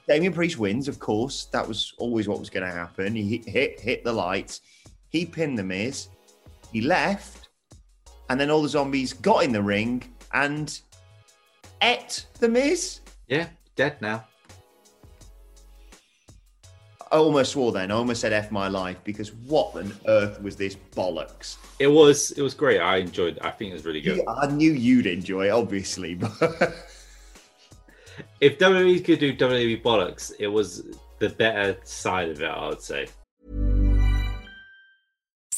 Damian 0.07 0.33
Priest 0.33 0.59
wins. 0.59 0.89
Of 0.89 0.99
course, 0.99 1.47
that 1.47 1.67
was 1.67 1.93
always 1.99 2.29
what 2.29 2.39
was 2.39 2.51
going 2.51 2.67
to 2.67 2.73
happen. 2.73 3.15
He 3.15 3.43
hit 3.47 3.81
hit 3.81 4.05
the 4.05 4.13
lights. 4.13 4.61
He 5.09 5.27
pinned 5.27 5.59
the 5.59 5.65
Miz. 5.65 6.09
He 6.73 6.81
left, 6.81 7.49
and 8.29 8.41
then 8.41 8.51
all 8.51 8.63
the 8.63 8.69
zombies 8.69 9.13
got 9.13 9.45
in 9.45 9.53
the 9.53 9.63
ring 9.63 10.03
and 10.33 10.81
ate 11.83 12.27
the 12.39 12.49
Miz. 12.49 13.01
Yeah, 13.29 13.49
dead 13.77 14.01
now. 14.01 14.25
I 17.13 17.17
almost 17.17 17.53
swore 17.53 17.73
then. 17.73 17.91
I 17.91 17.95
almost 17.95 18.21
said 18.21 18.33
"f 18.33 18.53
my 18.53 18.69
life" 18.69 18.99
because 19.03 19.33
what 19.33 19.75
on 19.75 19.93
earth 20.07 20.41
was 20.41 20.55
this 20.55 20.77
bollocks? 20.95 21.57
It 21.81 21.89
was. 21.89 22.31
It 22.33 22.43
was 22.43 22.55
great. 22.55 22.81
I 22.81 22.99
enjoyed. 22.99 23.37
It. 23.37 23.45
I 23.45 23.51
think 23.51 23.71
it 23.71 23.75
was 23.75 23.85
really 23.85 24.01
good. 24.01 24.19
Yeah, 24.19 24.33
I 24.33 24.47
knew 24.47 24.73
you'd 24.73 25.07
enjoy 25.07 25.47
it, 25.47 25.51
obviously. 25.51 26.15
But 26.41 26.75
if 28.41 28.59
WWE 28.59 29.05
could 29.05 29.19
do 29.19 29.35
WWE 29.35 29.83
bollocks, 29.83 30.33
it 30.39 30.47
was 30.47 30.85
the 31.19 31.31
better 31.31 31.79
side 31.85 32.29
of 32.29 32.41
it. 32.41 32.47
I 32.47 32.69
would 32.69 32.83
say. 32.83 33.09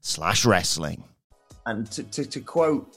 slash 0.00 0.44
wrestling. 0.44 1.04
And 1.66 1.90
to, 1.92 2.02
to, 2.02 2.24
to 2.24 2.40
quote 2.40 2.96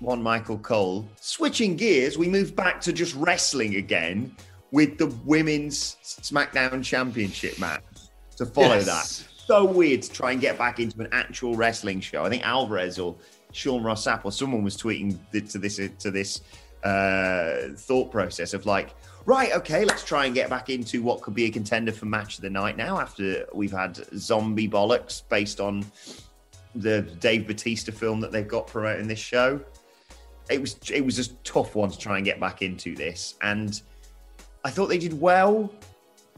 one 0.00 0.22
Michael 0.22 0.58
Cole, 0.58 1.08
switching 1.20 1.76
gears, 1.76 2.18
we 2.18 2.28
move 2.28 2.54
back 2.54 2.80
to 2.82 2.92
just 2.92 3.14
wrestling 3.14 3.76
again 3.76 4.34
with 4.70 4.98
the 4.98 5.06
women's 5.24 5.96
SmackDown 6.02 6.84
Championship 6.84 7.58
match 7.58 7.82
to 8.36 8.46
follow 8.46 8.74
yes. 8.74 8.86
that. 8.86 9.28
So 9.46 9.64
weird 9.64 10.02
to 10.02 10.12
try 10.12 10.32
and 10.32 10.40
get 10.40 10.58
back 10.58 10.78
into 10.78 11.00
an 11.00 11.08
actual 11.12 11.56
wrestling 11.56 12.00
show. 12.00 12.24
I 12.24 12.28
think 12.28 12.46
Alvarez 12.46 12.98
or 12.98 13.16
Sean 13.52 13.82
Ross 13.82 14.06
Sapp 14.06 14.24
or 14.24 14.32
someone 14.32 14.62
was 14.62 14.76
tweeting 14.76 15.18
to 15.32 15.58
this 15.58 15.80
to 15.98 16.10
this 16.10 16.42
uh, 16.84 17.68
thought 17.76 18.10
process 18.10 18.52
of 18.52 18.66
like, 18.66 18.94
right, 19.24 19.52
okay, 19.52 19.84
let's 19.84 20.04
try 20.04 20.26
and 20.26 20.34
get 20.34 20.48
back 20.48 20.70
into 20.70 21.02
what 21.02 21.22
could 21.22 21.34
be 21.34 21.44
a 21.44 21.50
contender 21.50 21.92
for 21.92 22.06
match 22.06 22.36
of 22.36 22.42
the 22.42 22.50
night 22.50 22.76
now 22.76 22.98
after 22.98 23.46
we've 23.52 23.72
had 23.72 23.96
zombie 24.16 24.68
bollocks 24.68 25.22
based 25.28 25.60
on 25.60 25.84
the 26.74 27.02
Dave 27.02 27.46
Batista 27.46 27.92
film 27.92 28.20
that 28.20 28.32
they've 28.32 28.48
got 28.48 28.66
promoting 28.66 29.08
this 29.08 29.18
show. 29.18 29.60
It 30.50 30.60
was 30.60 30.76
it 30.90 31.04
was 31.04 31.18
a 31.18 31.28
tough 31.44 31.74
one 31.74 31.90
to 31.90 31.98
try 31.98 32.16
and 32.16 32.24
get 32.24 32.40
back 32.40 32.62
into 32.62 32.94
this, 32.94 33.34
and 33.42 33.80
I 34.64 34.70
thought 34.70 34.86
they 34.86 34.98
did 34.98 35.18
well, 35.18 35.70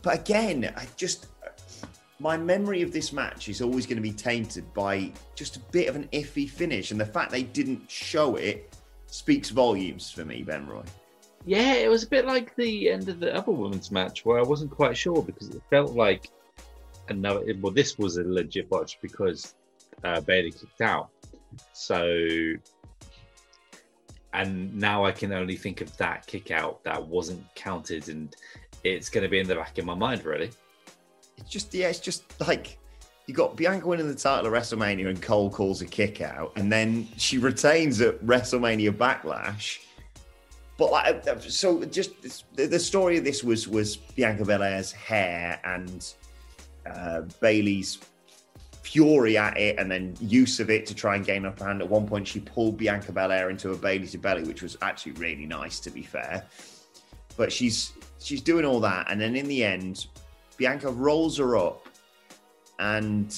but 0.03 0.19
again, 0.19 0.73
I 0.77 0.87
just 0.97 1.27
my 2.19 2.37
memory 2.37 2.83
of 2.83 2.93
this 2.93 3.13
match 3.13 3.49
is 3.49 3.63
always 3.63 3.87
going 3.87 3.97
to 3.97 4.03
be 4.03 4.13
tainted 4.13 4.73
by 4.75 5.11
just 5.35 5.57
a 5.57 5.61
bit 5.71 5.89
of 5.89 5.97
an 5.97 6.09
iffy 6.13 6.49
finish, 6.49 6.91
and 6.91 7.01
the 7.01 7.07
fact 7.07 7.31
they 7.31 7.45
didn't 7.45 7.89
show 7.91 8.37
it 8.37 8.75
speaks 9.07 9.51
volumes 9.51 10.11
for 10.11 10.25
me, 10.25 10.43
Ben 10.43 10.67
Roy. 10.67 10.83
Yeah, 11.47 11.75
it 11.75 11.89
was 11.89 12.03
a 12.03 12.07
bit 12.07 12.27
like 12.27 12.55
the 12.57 12.91
end 12.91 13.09
of 13.09 13.19
the 13.19 13.35
other 13.35 13.53
women's 13.53 13.91
match 13.91 14.25
where 14.25 14.39
I 14.39 14.43
wasn't 14.43 14.71
quite 14.71 14.97
sure 14.97 15.23
because 15.23 15.49
it 15.49 15.63
felt 15.71 15.93
like 15.93 16.31
another. 17.09 17.43
Well, 17.61 17.73
this 17.73 17.99
was 17.99 18.19
a 18.19 18.25
legit 18.25 18.69
botch 18.69 18.99
because 19.01 19.55
uh, 20.05 20.21
Bayley 20.21 20.51
kicked 20.51 20.83
out. 20.83 21.09
So, 21.73 22.17
and 24.35 24.75
now 24.75 25.05
I 25.05 25.13
can 25.13 25.33
only 25.33 25.57
think 25.57 25.81
of 25.81 25.97
that 25.97 26.27
kick 26.27 26.51
out 26.51 26.85
that 26.85 27.05
wasn't 27.07 27.43
counted, 27.55 28.09
and 28.09 28.35
it's 28.85 29.09
going 29.09 29.25
to 29.25 29.31
be 29.31 29.39
in 29.39 29.49
the 29.49 29.55
back 29.55 29.79
of 29.79 29.85
my 29.87 29.95
mind, 29.95 30.25
really. 30.25 30.51
It's 31.39 31.51
just, 31.51 31.73
yeah, 31.73 31.89
it's 31.89 32.01
just 32.01 32.39
like 32.41 32.79
you 33.27 33.35
got 33.35 33.57
Bianca 33.57 33.87
winning 33.87 34.09
the 34.09 34.15
title 34.15 34.47
at 34.47 34.53
WrestleMania 34.53 35.09
and 35.09 35.21
Cole 35.23 35.51
calls 35.51 35.81
a 35.81 35.87
kick 35.87 36.21
out, 36.21 36.53
and 36.57 36.71
then 36.71 37.09
she 37.17 37.39
retains 37.39 38.01
at 38.03 38.21
WrestleMania 38.25 38.93
Backlash 38.93 39.79
but 40.81 40.91
like, 40.91 41.29
uh, 41.29 41.39
so 41.39 41.85
just 41.85 42.11
the 42.57 42.79
story 42.79 43.19
of 43.19 43.25
this 43.25 43.45
was 43.45 43.69
was 43.69 43.97
Bianca 43.97 44.47
Belair's 44.47 44.91
hair 44.91 45.61
and 45.63 46.15
uh, 46.87 47.21
Bayley's 47.39 47.99
fury 48.83 49.37
at 49.37 49.59
it 49.59 49.79
and 49.79 49.91
then 49.91 50.17
use 50.23 50.59
of 50.59 50.71
it 50.71 50.87
to 50.87 50.95
try 50.95 51.17
and 51.17 51.27
gain 51.27 51.45
upper 51.45 51.65
hand. 51.67 51.83
At 51.83 51.89
one 51.91 52.09
point, 52.09 52.27
she 52.27 52.41
pulled 52.41 52.79
Bianca 52.79 53.13
Belair 53.13 53.51
into 53.51 53.73
a 53.73 53.77
Bayley 53.77 54.07
to 54.07 54.17
belly, 54.17 54.43
which 54.45 54.63
was 54.63 54.79
actually 54.81 55.13
really 55.13 55.45
nice, 55.45 55.81
to 55.81 55.91
be 55.91 56.01
fair. 56.01 56.47
But 57.37 57.53
she's 57.53 57.93
she's 58.19 58.41
doing 58.41 58.65
all 58.65 58.81
that, 58.81 59.11
and 59.11 59.21
then 59.21 59.37
in 59.37 59.49
the 59.49 59.63
end, 59.63 60.07
Bianca 60.57 60.91
rolls 60.91 61.37
her 61.37 61.59
up 61.59 61.87
and 62.79 63.37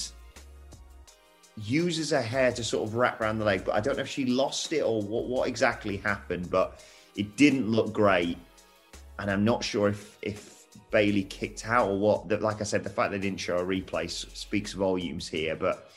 uses 1.57 2.11
her 2.11 2.21
hair 2.21 2.53
to 2.53 2.63
sort 2.63 2.87
of 2.87 2.95
wrap 2.95 3.19
around 3.19 3.37
the 3.37 3.45
leg. 3.45 3.65
But 3.65 3.75
I 3.75 3.81
don't 3.81 3.97
know 3.97 4.03
if 4.03 4.09
she 4.09 4.27
lost 4.27 4.71
it 4.71 4.81
or 4.81 5.01
what, 5.01 5.25
what 5.25 5.49
exactly 5.49 5.97
happened, 5.97 6.49
but 6.49 6.81
it 7.15 7.35
didn't 7.35 7.69
look 7.69 7.93
great. 7.93 8.37
And 9.19 9.29
I'm 9.29 9.45
not 9.45 9.63
sure 9.63 9.89
if 9.89 10.17
if 10.21 10.65
Bayley 10.91 11.23
kicked 11.23 11.67
out 11.67 11.89
or 11.89 11.97
what. 11.97 12.29
That, 12.29 12.41
like 12.41 12.61
I 12.61 12.63
said, 12.63 12.83
the 12.83 12.89
fact 12.89 13.11
they 13.11 13.19
didn't 13.19 13.39
show 13.39 13.57
a 13.57 13.63
replay 13.63 14.09
speaks 14.09 14.73
volumes 14.73 15.27
here. 15.27 15.55
But 15.55 15.91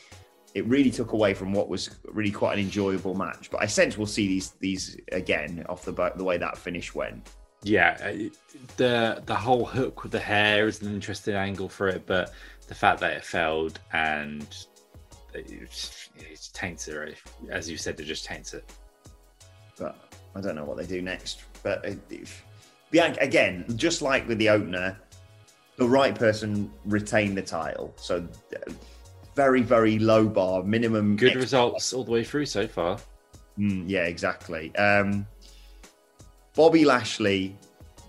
it 0.53 0.65
really 0.65 0.91
took 0.91 1.11
away 1.11 1.33
from 1.33 1.53
what 1.53 1.69
was 1.69 1.89
really 2.05 2.31
quite 2.31 2.53
an 2.57 2.63
enjoyable 2.63 3.13
match. 3.13 3.49
But 3.51 3.61
I 3.61 3.65
sense 3.65 3.97
we'll 3.97 4.07
see 4.07 4.27
these 4.27 4.51
these 4.59 4.97
again 5.11 5.65
off 5.69 5.83
the 5.83 5.93
the 6.15 6.23
way 6.23 6.37
that 6.37 6.57
finish 6.57 6.93
went. 6.93 7.29
Yeah, 7.63 7.97
uh, 8.01 8.29
the 8.77 9.23
the 9.25 9.35
whole 9.35 9.65
hook 9.65 10.03
with 10.03 10.11
the 10.11 10.19
hair 10.19 10.67
is 10.67 10.81
an 10.81 10.93
interesting 10.93 11.35
angle 11.35 11.69
for 11.69 11.87
it, 11.87 12.05
but 12.05 12.33
the 12.67 12.75
fact 12.75 12.99
that 12.99 13.13
it 13.13 13.23
failed 13.23 13.79
and 13.93 14.47
it, 15.33 15.51
it 16.15 16.49
taints 16.53 16.87
it, 16.87 17.17
as 17.49 17.69
you 17.69 17.77
said, 17.77 17.99
it 17.99 18.03
just 18.03 18.25
taints 18.25 18.53
it. 18.53 18.71
But 19.77 20.06
I 20.37 20.41
don't 20.41 20.55
know 20.55 20.65
what 20.65 20.77
they 20.77 20.85
do 20.85 21.01
next. 21.01 21.41
But 21.63 21.85
Bianca, 22.91 23.19
again, 23.21 23.65
just 23.75 24.01
like 24.01 24.27
with 24.27 24.37
the 24.37 24.49
opener, 24.49 24.97
the 25.77 25.87
right 25.87 26.13
person 26.13 26.71
retained 26.85 27.37
the 27.37 27.41
title. 27.41 27.93
So 27.97 28.27
very, 29.35 29.61
very 29.61 29.99
low 29.99 30.27
bar, 30.27 30.63
minimum. 30.63 31.15
Good 31.15 31.35
results 31.35 31.91
all 31.93 32.03
the 32.03 32.11
way 32.11 32.23
through 32.23 32.45
so 32.45 32.67
far. 32.67 32.99
Mm, 33.57 33.85
yeah, 33.87 34.03
exactly. 34.03 34.75
Um, 34.75 35.25
Bobby 36.55 36.85
Lashley, 36.85 37.55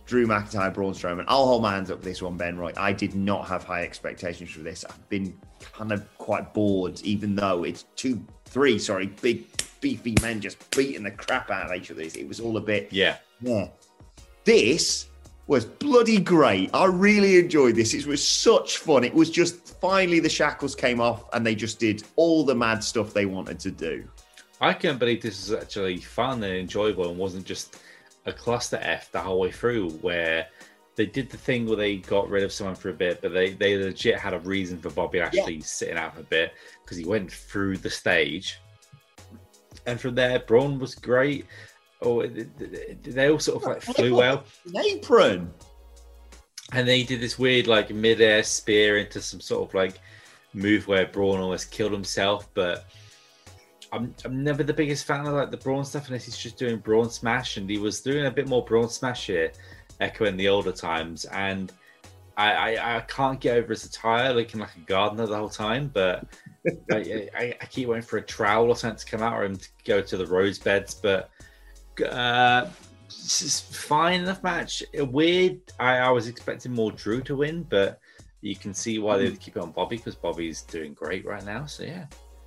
Drew 0.06 0.26
McIntyre, 0.26 0.72
Braun 0.72 0.92
Strowman. 0.92 1.24
I'll 1.28 1.46
hold 1.46 1.62
my 1.62 1.74
hands 1.74 1.90
up 1.90 1.98
for 1.98 2.04
this 2.04 2.20
one, 2.20 2.36
Ben. 2.36 2.58
Roy. 2.58 2.72
I 2.76 2.92
did 2.92 3.14
not 3.14 3.46
have 3.48 3.64
high 3.64 3.82
expectations 3.82 4.50
for 4.50 4.60
this. 4.60 4.84
I've 4.84 5.08
been 5.08 5.38
kind 5.72 5.92
of 5.92 6.06
quite 6.18 6.52
bored, 6.52 7.00
even 7.02 7.34
though 7.34 7.64
it's 7.64 7.84
two, 7.96 8.22
three, 8.46 8.78
sorry, 8.78 9.06
big 9.22 9.46
beefy 9.80 10.14
men 10.22 10.40
just 10.40 10.70
beating 10.70 11.04
the 11.04 11.10
crap 11.10 11.50
out 11.50 11.70
of 11.70 11.76
each 11.76 11.90
other. 11.90 12.02
It 12.02 12.28
was 12.28 12.40
all 12.40 12.56
a 12.56 12.60
bit, 12.60 12.88
yeah, 12.90 13.16
yeah. 13.40 13.68
This 14.44 15.08
was 15.46 15.64
bloody 15.64 16.20
great. 16.20 16.70
I 16.74 16.84
really 16.84 17.38
enjoyed 17.38 17.74
this. 17.74 17.94
It 17.94 18.06
was 18.06 18.26
such 18.26 18.78
fun. 18.78 19.02
It 19.02 19.14
was 19.14 19.30
just 19.30 19.80
finally 19.80 20.20
the 20.20 20.28
shackles 20.28 20.74
came 20.74 21.00
off 21.00 21.24
and 21.32 21.44
they 21.44 21.54
just 21.54 21.78
did 21.78 22.04
all 22.16 22.44
the 22.44 22.54
mad 22.54 22.84
stuff 22.84 23.12
they 23.12 23.26
wanted 23.26 23.58
to 23.60 23.70
do. 23.70 24.06
I 24.60 24.74
can't 24.74 24.98
believe 24.98 25.22
this 25.22 25.42
is 25.42 25.52
actually 25.52 25.98
fun 25.98 26.42
and 26.42 26.54
enjoyable 26.54 27.08
and 27.08 27.18
wasn't 27.18 27.46
just 27.46 27.78
a 28.26 28.32
cluster 28.32 28.78
F 28.82 29.10
the 29.10 29.20
whole 29.20 29.40
way 29.40 29.50
through 29.50 29.90
where 29.90 30.46
they 30.96 31.06
did 31.06 31.30
the 31.30 31.36
thing 31.36 31.66
where 31.66 31.76
they 31.76 31.96
got 31.96 32.28
rid 32.28 32.42
of 32.42 32.52
someone 32.52 32.74
for 32.74 32.90
a 32.90 32.92
bit, 32.94 33.22
but 33.22 33.32
they, 33.32 33.52
they 33.52 33.78
legit 33.78 34.18
had 34.18 34.34
a 34.34 34.40
reason 34.40 34.78
for 34.78 34.90
Bobby 34.90 35.20
Lashley 35.20 35.54
yeah. 35.54 35.64
sitting 35.64 35.96
out 35.96 36.14
for 36.14 36.20
a 36.20 36.24
bit 36.24 36.52
because 36.84 36.96
he 36.96 37.04
went 37.04 37.30
through 37.30 37.78
the 37.78 37.88
stage. 37.88 38.58
And 39.86 40.00
from 40.00 40.14
there, 40.14 40.38
Braun 40.40 40.78
was 40.78 40.94
great. 40.94 41.46
Oh, 42.02 42.24
they 42.26 43.30
all 43.30 43.38
sort 43.38 43.62
of 43.62 43.68
like 43.68 43.82
flew 43.82 44.14
well. 44.14 44.44
apron. 44.76 45.52
And 46.72 46.86
they 46.86 47.02
did 47.02 47.20
this 47.20 47.38
weird 47.38 47.66
like 47.66 47.90
mid-air 47.90 48.42
spear 48.42 48.98
into 48.98 49.20
some 49.20 49.40
sort 49.40 49.68
of 49.68 49.74
like 49.74 49.98
move 50.52 50.86
where 50.86 51.06
Braun 51.06 51.40
almost 51.40 51.70
killed 51.70 51.92
himself, 51.92 52.48
but 52.54 52.86
I'm 53.92 54.14
I'm 54.24 54.42
never 54.44 54.62
the 54.62 54.74
biggest 54.74 55.06
fan 55.06 55.26
of 55.26 55.32
like 55.34 55.50
the 55.50 55.56
Braun 55.56 55.84
stuff 55.84 56.08
unless 56.08 56.26
he's 56.26 56.36
just 56.36 56.58
doing 56.58 56.78
Braun 56.78 57.10
Smash, 57.10 57.56
and 57.56 57.68
he 57.68 57.78
was 57.78 58.00
doing 58.00 58.26
a 58.26 58.30
bit 58.30 58.48
more 58.48 58.64
Braun 58.64 58.88
Smash 58.88 59.26
here, 59.26 59.52
echoing 60.00 60.36
the 60.36 60.48
older 60.48 60.72
times. 60.72 61.24
And 61.26 61.72
I 62.36 62.76
I, 62.76 62.96
I 62.96 63.00
can't 63.00 63.40
get 63.40 63.56
over 63.56 63.68
his 63.68 63.84
attire, 63.84 64.32
looking 64.32 64.60
like 64.60 64.76
a 64.76 64.80
gardener 64.80 65.26
the 65.26 65.36
whole 65.36 65.48
time. 65.48 65.90
But 65.92 66.26
I, 66.92 67.28
I, 67.36 67.56
I, 67.60 67.66
keep 67.66 67.88
waiting 67.88 68.02
for 68.02 68.18
a 68.18 68.22
trowel 68.22 68.68
or 68.68 68.76
something 68.76 68.98
to 68.98 69.06
come 69.06 69.22
out, 69.22 69.34
or 69.34 69.44
him 69.44 69.56
to 69.56 69.68
go 69.84 70.00
to 70.00 70.16
the 70.16 70.26
rose 70.26 70.58
beds. 70.58 70.94
But 70.94 71.30
uh, 72.04 72.66
fine 73.08 74.22
enough 74.22 74.42
match. 74.42 74.82
Weird. 74.94 75.60
I, 75.78 75.98
I 75.98 76.10
was 76.10 76.28
expecting 76.28 76.72
more 76.72 76.92
Drew 76.92 77.20
to 77.22 77.36
win, 77.36 77.64
but 77.64 78.00
you 78.40 78.56
can 78.56 78.74
see 78.74 78.98
why 78.98 79.18
they 79.18 79.24
would 79.24 79.40
keep 79.40 79.56
it 79.56 79.62
on 79.62 79.72
Bobby 79.72 79.96
because 79.96 80.14
Bobby's 80.14 80.62
doing 80.62 80.94
great 80.94 81.24
right 81.24 81.44
now. 81.44 81.66
So 81.66 81.84
yeah. 81.84 82.06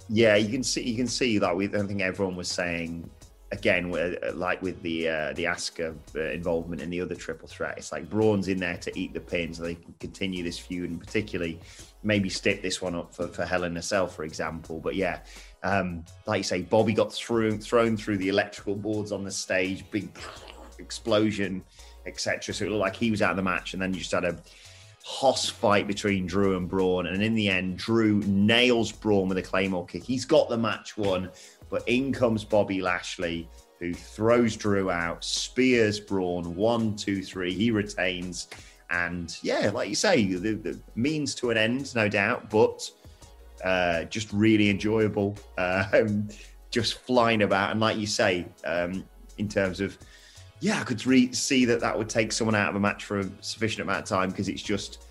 Yeah, 0.09 0.35
you 0.35 0.49
can 0.49 0.63
see 0.63 0.83
you 0.83 0.95
can 0.95 1.07
see 1.07 1.37
that. 1.37 1.55
We 1.55 1.67
don't 1.67 1.87
think 1.87 2.01
everyone 2.01 2.35
was 2.35 2.49
saying 2.49 3.09
again, 3.51 3.93
uh, 3.93 4.33
like 4.33 4.61
with 4.61 4.81
the 4.81 5.09
uh, 5.09 5.33
the 5.33 5.45
Asuka 5.45 5.95
uh, 6.15 6.19
involvement 6.31 6.81
in 6.81 6.89
the 6.89 7.01
other 7.01 7.15
triple 7.15 7.47
threat. 7.47 7.77
It's 7.77 7.91
like 7.91 8.09
Braun's 8.09 8.47
in 8.47 8.57
there 8.57 8.77
to 8.77 8.99
eat 8.99 9.13
the 9.13 9.19
pin, 9.19 9.53
so 9.53 9.63
they 9.63 9.75
can 9.75 9.93
continue 9.99 10.43
this 10.43 10.57
feud, 10.57 10.89
and 10.89 10.99
particularly 10.99 11.59
maybe 12.03 12.29
step 12.29 12.61
this 12.61 12.81
one 12.81 12.95
up 12.95 13.13
for 13.13 13.27
for 13.27 13.45
Hell 13.45 13.63
in 13.63 13.79
Cell, 13.81 14.07
for 14.07 14.23
example. 14.23 14.79
But 14.79 14.95
yeah, 14.95 15.19
um, 15.63 16.05
like 16.25 16.39
you 16.39 16.43
say, 16.43 16.61
Bobby 16.61 16.93
got 16.93 17.13
thrown 17.13 17.59
thrown 17.59 17.97
through 17.97 18.17
the 18.17 18.29
electrical 18.29 18.75
boards 18.75 19.11
on 19.11 19.23
the 19.23 19.31
stage, 19.31 19.83
big 19.91 20.09
explosion, 20.79 21.63
etc. 22.05 22.53
So 22.53 22.65
it 22.65 22.69
looked 22.69 22.81
like 22.81 22.95
he 22.95 23.11
was 23.11 23.21
out 23.21 23.31
of 23.31 23.37
the 23.37 23.43
match, 23.43 23.73
and 23.73 23.81
then 23.81 23.93
you 23.93 23.99
just 23.99 24.11
had 24.11 24.25
a 24.25 24.37
hoss 25.03 25.49
fight 25.49 25.87
between 25.87 26.27
Drew 26.27 26.57
and 26.57 26.69
Braun. 26.69 27.07
And 27.07 27.21
in 27.21 27.33
the 27.33 27.49
end, 27.49 27.77
Drew 27.77 28.19
nails 28.21 28.91
Braun 28.91 29.27
with 29.27 29.37
a 29.37 29.41
Claymore 29.41 29.85
kick. 29.85 30.03
He's 30.03 30.25
got 30.25 30.47
the 30.47 30.57
match 30.57 30.97
won, 30.97 31.31
but 31.71 31.87
in 31.87 32.13
comes 32.13 32.43
Bobby 32.43 32.81
Lashley, 32.81 33.49
who 33.79 33.93
throws 33.93 34.55
Drew 34.55 34.91
out, 34.91 35.23
spears 35.23 35.99
Braun, 35.99 36.55
one, 36.55 36.95
two, 36.95 37.23
three. 37.23 37.53
He 37.53 37.71
retains. 37.71 38.49
And 38.91 39.35
yeah, 39.41 39.71
like 39.73 39.89
you 39.89 39.95
say, 39.95 40.33
the, 40.33 40.53
the 40.53 40.79
means 40.95 41.33
to 41.35 41.49
an 41.49 41.57
end, 41.57 41.95
no 41.95 42.09
doubt, 42.09 42.49
but 42.49 42.91
uh, 43.63 44.03
just 44.03 44.31
really 44.31 44.69
enjoyable. 44.69 45.35
Um, 45.57 46.27
just 46.69 46.99
flying 46.99 47.41
about. 47.41 47.71
And 47.71 47.81
like 47.81 47.97
you 47.97 48.07
say, 48.07 48.45
um, 48.63 49.03
in 49.37 49.49
terms 49.49 49.81
of 49.81 49.97
yeah, 50.61 50.79
I 50.79 50.83
could 50.83 51.05
re- 51.05 51.33
see 51.33 51.65
that 51.65 51.81
that 51.81 51.97
would 51.97 52.07
take 52.07 52.31
someone 52.31 52.55
out 52.55 52.69
of 52.69 52.75
a 52.75 52.79
match 52.79 53.03
for 53.03 53.19
a 53.19 53.29
sufficient 53.41 53.81
amount 53.81 54.03
of 54.03 54.05
time 54.05 54.29
because 54.29 54.47
it's 54.47 54.61
just 54.61 55.03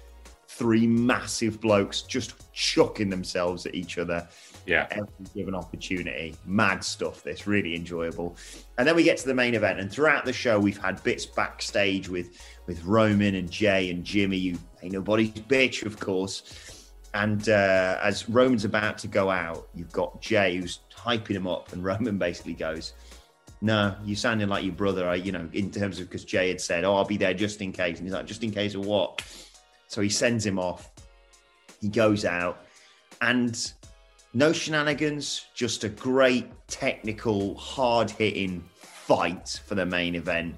three 0.49 0.87
massive 0.87 1.61
blokes 1.61 2.03
just 2.03 2.53
chucking 2.53 3.11
themselves 3.11 3.67
at 3.67 3.75
each 3.75 3.99
other. 3.99 4.27
Yeah. 4.71 4.87
Every 4.93 5.09
given 5.35 5.57
opportunity. 5.57 6.37
Mad 6.47 6.85
stuff, 6.85 7.25
this. 7.25 7.45
Really 7.49 7.75
enjoyable. 7.75 8.37
And 8.79 8.87
then 8.87 8.95
we 8.95 9.03
get 9.03 9.17
to 9.19 9.27
the 9.27 9.35
main 9.35 9.55
event. 9.55 9.81
And 9.81 9.91
throughout 9.91 10.25
the 10.25 10.33
show, 10.33 10.61
we've 10.61 10.79
had 10.79 11.03
bits 11.03 11.27
backstage 11.27 12.09
with, 12.09 12.41
with 12.67 12.85
Roman 12.85 13.35
and 13.35 13.51
Jey 13.51 13.91
and 13.91 14.05
Jimmy. 14.05 14.37
You 14.37 14.59
ain't 14.81 14.93
nobody's 14.93 15.31
bitch, 15.31 15.85
of 15.85 15.99
course. 15.99 16.93
And 17.15 17.49
uh, 17.49 17.99
as 18.01 18.29
Roman's 18.29 18.65
about 18.65 18.97
to 18.99 19.09
go 19.09 19.29
out, 19.29 19.67
you've 19.75 19.91
got 19.91 20.23
Jey 20.23 20.59
who's 20.59 20.79
hyping 20.97 21.35
him 21.35 21.49
up. 21.49 21.73
And 21.73 21.83
Roman 21.83 22.17
basically 22.17 22.55
goes, 22.55 22.93
no, 23.61 23.97
you 24.05 24.15
sounding 24.15 24.49
like 24.49 24.63
your 24.63 24.75
brother, 24.75 25.09
I, 25.09 25.17
you 25.17 25.33
know, 25.33 25.49
in 25.53 25.73
terms 25.73 25.99
of 25.99 26.09
because 26.09 26.25
Jey 26.25 26.47
had 26.47 26.61
said, 26.61 26.85
oh, 26.85 26.95
I'll 26.95 27.05
be 27.05 27.17
there 27.17 27.35
just 27.35 27.61
in 27.61 27.73
case. 27.73 27.99
And 27.99 28.07
he's 28.07 28.15
like, 28.15 28.27
just 28.27 28.45
in 28.45 28.53
case 28.53 28.77
of 28.77 28.87
what? 28.87 29.21
So 29.89 30.01
he 30.01 30.09
sends 30.09 30.47
him 30.47 30.61
off. 30.61 30.93
He 31.81 31.89
goes 31.89 32.25
out 32.25 32.65
and 33.21 33.73
no 34.33 34.53
shenanigans, 34.53 35.47
just 35.55 35.85
a 35.85 35.89
great 35.89 36.47
technical, 36.69 37.55
hard 37.57 38.11
hitting 38.11 38.65
fight 38.81 39.61
for 39.67 39.75
the 39.75 39.87
main 39.87 40.15
event. 40.15 40.55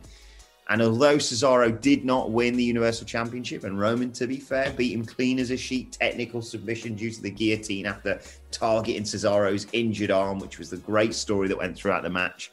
And 0.69 0.81
although 0.81 1.17
Cesaro 1.17 1.79
did 1.81 2.05
not 2.05 2.31
win 2.31 2.57
the 2.57 2.65
Universal 2.65 3.07
Championship, 3.07 3.65
and 3.65 3.79
Roman, 3.79 4.13
to 4.13 4.27
be 4.27 4.39
fair, 4.39 4.71
beat 4.71 4.93
him 4.93 5.05
clean 5.05 5.39
as 5.39 5.51
a 5.51 5.57
sheet, 5.57 5.93
technical 5.93 6.41
submission 6.41 6.95
due 6.95 7.11
to 7.11 7.21
the 7.21 7.31
guillotine 7.31 7.87
after 7.87 8.21
targeting 8.51 9.03
Cesaro's 9.03 9.67
injured 9.73 10.11
arm, 10.11 10.39
which 10.39 10.59
was 10.59 10.71
the 10.71 10.77
great 10.79 11.15
story 11.15 11.49
that 11.49 11.59
went 11.59 11.77
throughout 11.77 12.03
the 12.03 12.11
match 12.11 12.51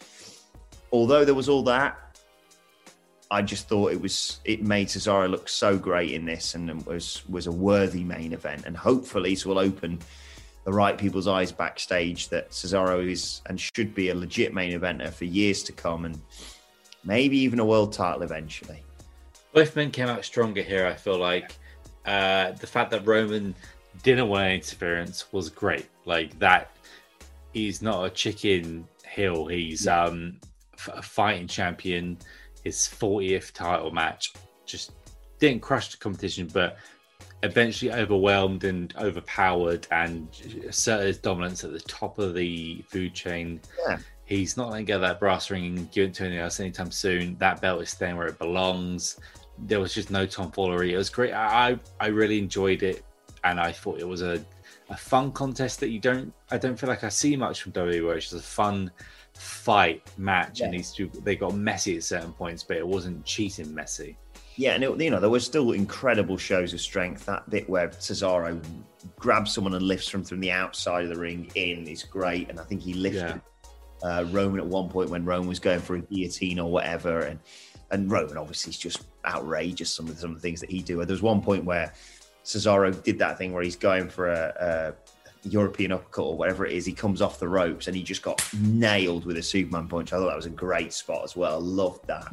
although 0.91 1.25
there 1.25 1.35
was 1.35 1.49
all 1.49 1.63
that, 1.63 1.97
I 3.31 3.41
just 3.41 3.67
thought 3.67 3.91
it 3.91 4.01
was 4.01 4.39
it 4.43 4.63
made 4.63 4.87
Cesaro 4.87 5.29
look 5.29 5.47
so 5.47 5.77
great 5.77 6.11
in 6.11 6.25
this, 6.25 6.55
and 6.55 6.83
was 6.85 7.27
was 7.29 7.47
a 7.47 7.51
worthy 7.51 8.03
main 8.03 8.33
event, 8.33 8.65
and 8.65 8.75
hopefully 8.75 9.31
this 9.31 9.45
will 9.45 9.59
open 9.59 9.99
the 10.69 10.75
right 10.75 10.99
people's 10.99 11.27
eyes 11.27 11.51
backstage 11.51 12.29
that 12.29 12.51
Cesaro 12.51 13.03
is 13.11 13.41
and 13.47 13.59
should 13.59 13.95
be 13.95 14.09
a 14.09 14.15
legit 14.15 14.53
main 14.53 14.79
eventer 14.79 15.11
for 15.11 15.25
years 15.25 15.63
to 15.63 15.71
come, 15.71 16.05
and 16.05 16.21
maybe 17.03 17.39
even 17.39 17.57
a 17.57 17.65
world 17.65 17.91
title 17.91 18.21
eventually. 18.21 18.83
Both 19.51 19.75
men 19.75 19.89
came 19.89 20.09
out 20.09 20.23
stronger 20.23 20.61
here. 20.61 20.85
I 20.85 20.93
feel 20.93 21.17
like 21.17 21.53
uh, 22.05 22.51
the 22.51 22.67
fact 22.67 22.91
that 22.91 23.07
Roman 23.07 23.55
didn't 24.03 24.29
want 24.29 24.43
any 24.43 24.55
interference 24.57 25.33
was 25.33 25.49
great. 25.49 25.87
Like 26.05 26.37
that, 26.37 26.69
he's 27.51 27.81
not 27.81 28.05
a 28.05 28.11
chicken 28.11 28.87
heel. 29.11 29.47
He's 29.47 29.87
um 29.87 30.37
a 30.87 31.01
fighting 31.01 31.47
champion, 31.47 32.15
his 32.63 32.75
40th 32.77 33.53
title 33.53 33.89
match. 33.89 34.33
Just 34.67 34.91
didn't 35.39 35.63
crush 35.63 35.89
the 35.89 35.97
competition, 35.97 36.47
but 36.53 36.77
eventually 37.43 37.91
overwhelmed 37.91 38.63
and 38.63 38.93
overpowered 38.97 39.87
and 39.91 40.27
asserted 40.67 41.07
his 41.07 41.17
dominance 41.17 41.63
at 41.63 41.71
the 41.71 41.79
top 41.81 42.19
of 42.19 42.33
the 42.33 42.83
food 42.87 43.13
chain. 43.13 43.61
Yeah. 43.87 43.97
He's 44.25 44.57
not 44.57 44.69
going 44.69 44.85
to 44.85 44.91
get 44.91 44.99
that 44.99 45.19
brass 45.19 45.49
ring 45.49 45.65
and 45.77 45.91
give 45.91 46.09
it 46.09 46.13
to 46.15 46.25
anyone 46.25 46.43
else 46.43 46.59
anytime 46.59 46.91
soon. 46.91 47.35
That 47.39 47.61
belt 47.61 47.81
is 47.81 47.89
staying 47.89 48.17
where 48.17 48.27
it 48.27 48.37
belongs. 48.37 49.19
There 49.57 49.79
was 49.79 49.93
just 49.93 50.11
no 50.11 50.25
tomfoolery. 50.25 50.93
It 50.93 50.97
was 50.97 51.09
great. 51.09 51.33
I 51.33 51.79
I 51.99 52.07
really 52.07 52.37
enjoyed 52.37 52.83
it, 52.83 53.03
and 53.43 53.59
I 53.59 53.71
thought 53.71 53.99
it 53.99 54.07
was 54.07 54.21
a, 54.21 54.43
a 54.89 54.95
fun 54.95 55.31
contest 55.31 55.79
that 55.79 55.89
you 55.89 55.99
don't. 55.99 56.31
I 56.51 56.57
don't 56.57 56.79
feel 56.79 56.89
like 56.89 57.03
I 57.03 57.09
see 57.09 57.35
much 57.35 57.63
from 57.63 57.71
WWE. 57.71 58.05
Where 58.05 58.15
it's 58.15 58.29
just 58.29 58.43
a 58.43 58.47
fun 58.47 58.91
fight 59.33 60.03
match, 60.17 60.61
and 60.61 60.73
these 60.73 60.91
two 60.91 61.09
they 61.23 61.35
got 61.35 61.55
messy 61.55 61.97
at 61.97 62.03
certain 62.03 62.31
points, 62.31 62.63
but 62.63 62.77
it 62.77 62.87
wasn't 62.87 63.25
cheating 63.25 63.73
messy. 63.73 64.15
Yeah, 64.59 64.73
and 64.73 64.83
it, 64.83 64.99
you 64.99 65.09
know 65.09 65.21
there 65.21 65.29
were 65.29 65.39
still 65.39 65.71
incredible 65.71 66.35
shows 66.35 66.73
of 66.73 66.81
strength. 66.81 67.25
That 67.27 67.49
bit 67.49 67.69
where 67.69 67.87
Cesaro 67.87 68.61
grabs 69.15 69.53
someone 69.53 69.73
and 69.73 69.81
lifts 69.81 70.11
them 70.11 70.25
from 70.25 70.41
the 70.41 70.51
outside 70.51 71.03
of 71.03 71.09
the 71.09 71.15
ring 71.17 71.49
in 71.55 71.87
is 71.87 72.03
great, 72.03 72.49
and 72.49 72.59
I 72.59 72.63
think 72.63 72.81
he 72.81 72.93
lifted 72.93 73.39
uh, 74.03 74.25
Roman 74.31 74.59
at 74.59 74.65
one 74.65 74.89
point 74.89 75.09
when 75.09 75.23
Roman 75.23 75.47
was 75.47 75.59
going 75.59 75.79
for 75.79 75.95
a 75.95 76.01
guillotine 76.01 76.59
or 76.59 76.69
whatever, 76.69 77.21
and 77.21 77.39
and 77.91 78.11
Roman 78.11 78.35
obviously 78.35 78.71
is 78.71 78.77
just 78.77 79.05
outrageous. 79.23 79.93
Some 79.93 80.09
of 80.09 80.15
the, 80.15 80.19
some 80.19 80.31
of 80.31 80.35
the 80.35 80.41
things 80.41 80.59
that 80.59 80.69
he 80.69 80.81
do. 80.81 80.97
There 80.97 81.13
was 81.13 81.21
one 81.21 81.41
point 81.41 81.63
where 81.63 81.93
Cesaro 82.43 83.01
did 83.01 83.17
that 83.19 83.37
thing 83.37 83.53
where 83.53 83.63
he's 83.63 83.77
going 83.77 84.09
for 84.09 84.27
a, 84.27 84.93
a 85.45 85.47
European 85.47 85.93
uppercut 85.93 86.25
or 86.25 86.37
whatever 86.37 86.65
it 86.65 86.73
is. 86.73 86.85
He 86.85 86.91
comes 86.91 87.21
off 87.21 87.39
the 87.39 87.47
ropes 87.47 87.87
and 87.87 87.95
he 87.95 88.03
just 88.03 88.23
got 88.23 88.45
nailed 88.59 89.23
with 89.23 89.37
a 89.37 89.41
Superman 89.41 89.87
punch. 89.87 90.11
I 90.11 90.17
thought 90.17 90.27
that 90.27 90.35
was 90.35 90.47
a 90.47 90.49
great 90.49 90.91
spot 90.91 91.23
as 91.23 91.37
well. 91.37 91.55
I 91.55 91.59
loved 91.59 92.07
that. 92.07 92.27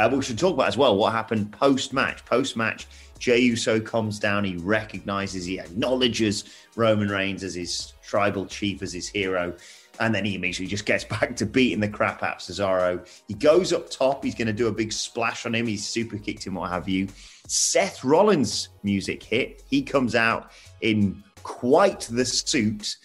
Uh, 0.00 0.08
but 0.08 0.16
we 0.16 0.22
should 0.22 0.38
talk 0.38 0.54
about 0.54 0.66
as 0.66 0.78
well 0.78 0.96
what 0.96 1.12
happened 1.12 1.52
post 1.52 1.92
match. 1.92 2.24
Post 2.24 2.56
match, 2.56 2.86
Jey 3.18 3.40
Uso 3.40 3.78
comes 3.78 4.18
down. 4.18 4.44
He 4.44 4.56
recognizes, 4.56 5.44
he 5.44 5.60
acknowledges 5.60 6.44
Roman 6.74 7.08
Reigns 7.08 7.44
as 7.44 7.54
his 7.54 7.92
tribal 8.02 8.46
chief, 8.46 8.80
as 8.80 8.94
his 8.94 9.08
hero. 9.08 9.54
And 10.00 10.14
then 10.14 10.24
he 10.24 10.36
immediately 10.36 10.68
just 10.68 10.86
gets 10.86 11.04
back 11.20 11.36
to 11.36 11.44
beating 11.44 11.80
the 11.80 11.88
crap 11.88 12.22
out 12.22 12.36
of 12.36 12.40
Cesaro. 12.40 13.06
He 13.28 13.34
goes 13.34 13.74
up 13.74 13.90
top. 13.90 14.24
He's 14.24 14.34
going 14.34 14.46
to 14.46 14.54
do 14.54 14.68
a 14.68 14.72
big 14.72 14.90
splash 14.90 15.44
on 15.44 15.54
him. 15.54 15.66
He's 15.66 15.86
super 15.86 16.16
kicked 16.16 16.46
him, 16.46 16.54
what 16.54 16.70
have 16.70 16.88
you. 16.88 17.06
Seth 17.46 18.02
Rollins' 18.02 18.70
music 18.82 19.22
hit. 19.22 19.64
He 19.68 19.82
comes 19.82 20.14
out 20.14 20.52
in 20.80 21.22
quite 21.42 22.08
the 22.10 22.24
suit, 22.24 22.96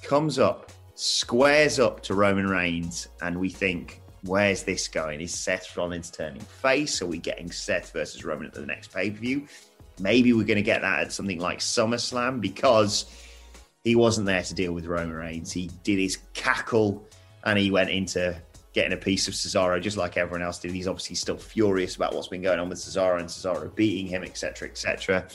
comes 0.00 0.38
up, 0.38 0.70
squares 0.94 1.80
up 1.80 2.04
to 2.04 2.14
Roman 2.14 2.46
Reigns, 2.46 3.08
and 3.20 3.36
we 3.40 3.48
think, 3.48 4.00
where's 4.26 4.62
this 4.62 4.88
going? 4.88 5.20
Is 5.20 5.34
Seth 5.34 5.76
Rollins 5.76 6.10
turning 6.10 6.40
face? 6.40 7.00
Are 7.02 7.06
we 7.06 7.18
getting 7.18 7.50
Seth 7.50 7.92
versus 7.92 8.24
Roman 8.24 8.46
at 8.46 8.54
the 8.54 8.66
next 8.66 8.92
pay 8.92 9.10
per 9.10 9.18
view? 9.18 9.46
Maybe 9.98 10.32
we're 10.32 10.44
going 10.44 10.56
to 10.56 10.62
get 10.62 10.82
that 10.82 11.00
at 11.00 11.12
something 11.12 11.38
like 11.38 11.60
SummerSlam 11.60 12.40
because 12.40 13.06
he 13.82 13.94
wasn't 13.96 14.26
there 14.26 14.42
to 14.42 14.54
deal 14.54 14.72
with 14.72 14.86
Roman 14.86 15.14
Reigns. 15.14 15.52
He 15.52 15.70
did 15.84 15.98
his 15.98 16.18
cackle 16.34 17.06
and 17.44 17.58
he 17.58 17.70
went 17.70 17.90
into 17.90 18.36
getting 18.72 18.92
a 18.92 18.96
piece 18.96 19.26
of 19.26 19.32
Cesaro 19.32 19.80
just 19.80 19.96
like 19.96 20.18
everyone 20.18 20.42
else 20.42 20.58
did. 20.58 20.72
He's 20.72 20.88
obviously 20.88 21.16
still 21.16 21.38
furious 21.38 21.96
about 21.96 22.14
what's 22.14 22.28
been 22.28 22.42
going 22.42 22.58
on 22.58 22.68
with 22.68 22.78
Cesaro 22.78 23.18
and 23.18 23.28
Cesaro 23.28 23.74
beating 23.74 24.06
him, 24.06 24.22
etc., 24.22 24.68
etc. 24.68 25.26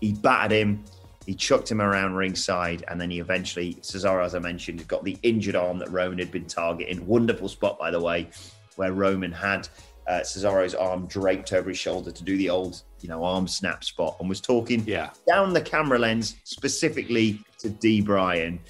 He 0.00 0.12
battered 0.12 0.52
him. 0.52 0.84
He 1.26 1.34
chucked 1.34 1.70
him 1.70 1.82
around 1.82 2.14
ringside, 2.14 2.84
and 2.88 3.00
then 3.00 3.10
he 3.10 3.18
eventually, 3.18 3.74
Cesaro, 3.82 4.24
as 4.24 4.34
I 4.34 4.38
mentioned, 4.38 4.86
got 4.86 5.02
the 5.04 5.18
injured 5.24 5.56
arm 5.56 5.78
that 5.80 5.90
Roman 5.90 6.18
had 6.18 6.30
been 6.30 6.46
targeting. 6.46 7.04
Wonderful 7.06 7.48
spot, 7.48 7.78
by 7.78 7.90
the 7.90 8.00
way, 8.00 8.28
where 8.76 8.92
Roman 8.92 9.32
had 9.32 9.68
uh, 10.06 10.20
Cesaro's 10.20 10.74
arm 10.74 11.06
draped 11.06 11.52
over 11.52 11.68
his 11.68 11.78
shoulder 11.78 12.12
to 12.12 12.22
do 12.22 12.36
the 12.36 12.48
old, 12.48 12.80
you 13.00 13.08
know, 13.08 13.24
arm 13.24 13.48
snap 13.48 13.82
spot, 13.82 14.16
and 14.20 14.28
was 14.28 14.40
talking 14.40 14.84
Yeah. 14.86 15.10
down 15.26 15.52
the 15.52 15.60
camera 15.60 15.98
lens 15.98 16.36
specifically 16.44 17.40
to 17.58 17.70
D. 17.70 18.00
Bryan. 18.00 18.60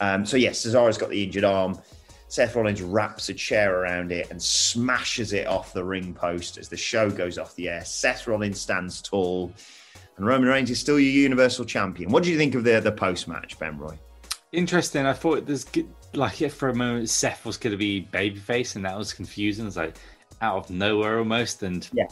Um, 0.00 0.24
so 0.24 0.36
yes, 0.36 0.64
Cesaro's 0.64 0.96
got 0.98 1.10
the 1.10 1.22
injured 1.24 1.42
arm. 1.44 1.80
Seth 2.28 2.56
Rollins 2.56 2.82
wraps 2.82 3.28
a 3.28 3.34
chair 3.34 3.80
around 3.80 4.10
it 4.12 4.28
and 4.30 4.40
smashes 4.42 5.32
it 5.32 5.46
off 5.46 5.72
the 5.72 5.84
ring 5.84 6.12
post 6.14 6.58
as 6.58 6.68
the 6.68 6.76
show 6.76 7.08
goes 7.10 7.38
off 7.38 7.54
the 7.54 7.68
air. 7.68 7.84
Seth 7.84 8.26
Rollins 8.26 8.60
stands 8.60 9.00
tall, 9.02 9.52
and 10.16 10.26
Roman 10.26 10.48
Reigns 10.48 10.70
is 10.70 10.78
still 10.78 10.98
your 10.98 11.10
Universal 11.12 11.64
Champion. 11.66 12.10
What 12.10 12.22
do 12.22 12.30
you 12.30 12.38
think 12.38 12.54
of 12.54 12.64
the 12.64 12.80
the 12.80 12.92
post 12.92 13.26
match, 13.28 13.58
Ben 13.58 13.78
Roy? 13.78 13.98
Interesting. 14.52 15.04
I 15.06 15.12
thought 15.12 15.46
there's 15.46 15.64
good- 15.64 15.88
like 16.14 16.40
if 16.42 16.54
for 16.54 16.68
a 16.68 16.74
moment 16.74 17.10
Seth 17.10 17.44
was 17.44 17.56
going 17.56 17.72
to 17.72 17.76
be 17.76 18.08
babyface, 18.12 18.76
and 18.76 18.84
that 18.84 18.96
was 18.96 19.12
confusing. 19.12 19.66
It's 19.66 19.76
like 19.76 19.96
out 20.40 20.56
of 20.56 20.70
nowhere 20.70 21.18
almost. 21.18 21.62
And 21.64 21.88
Yeah. 21.92 22.06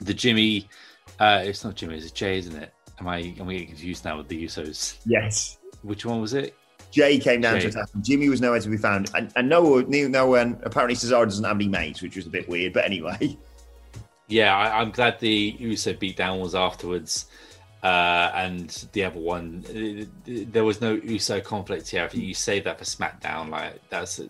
the 0.00 0.14
Jimmy, 0.14 0.68
uh, 1.20 1.42
it's 1.44 1.64
not 1.64 1.76
Jimmy, 1.76 1.96
it's 1.98 2.10
Jey, 2.10 2.38
isn't 2.38 2.56
it? 2.56 2.72
Am 2.98 3.06
I? 3.06 3.34
Am 3.38 3.46
we 3.46 3.54
getting 3.54 3.68
confused 3.68 4.04
now 4.04 4.16
with 4.16 4.26
the 4.28 4.44
Usos? 4.44 4.96
Yes. 5.06 5.58
Which 5.82 6.04
one 6.04 6.20
was 6.20 6.34
it? 6.34 6.54
Jey 6.90 7.18
came 7.18 7.40
down 7.42 7.60
to 7.60 7.68
attack 7.68 7.94
him. 7.94 8.02
Jimmy 8.02 8.28
was 8.30 8.40
nowhere 8.40 8.58
to 8.60 8.68
be 8.68 8.76
found, 8.78 9.10
and, 9.14 9.30
and 9.36 9.48
no, 9.48 9.80
no 9.80 10.26
one. 10.26 10.58
Apparently, 10.64 10.96
Cesaro 10.96 11.24
doesn't 11.24 11.44
have 11.44 11.54
any 11.56 11.68
mates, 11.68 12.02
which 12.02 12.16
was 12.16 12.26
a 12.26 12.30
bit 12.30 12.48
weird. 12.48 12.72
But 12.72 12.84
anyway, 12.86 13.36
Yeah, 14.28 14.54
I, 14.54 14.80
I'm 14.80 14.90
glad 14.90 15.18
the 15.18 15.56
Uso 15.58 15.94
beatdown 15.94 16.40
was 16.40 16.54
afterwards. 16.54 17.26
Uh, 17.82 18.30
and 18.34 18.88
the 18.92 19.04
other 19.04 19.20
one, 19.20 19.64
there 20.26 20.64
was 20.64 20.80
no 20.80 20.94
Uso 20.94 21.40
conflict 21.40 21.88
here. 21.88 22.04
I 22.04 22.08
think 22.08 22.24
you 22.24 22.34
save 22.34 22.64
that 22.64 22.78
for 22.78 22.84
SmackDown. 22.84 23.50
Like 23.50 23.80
that's 23.88 24.18
a, 24.18 24.28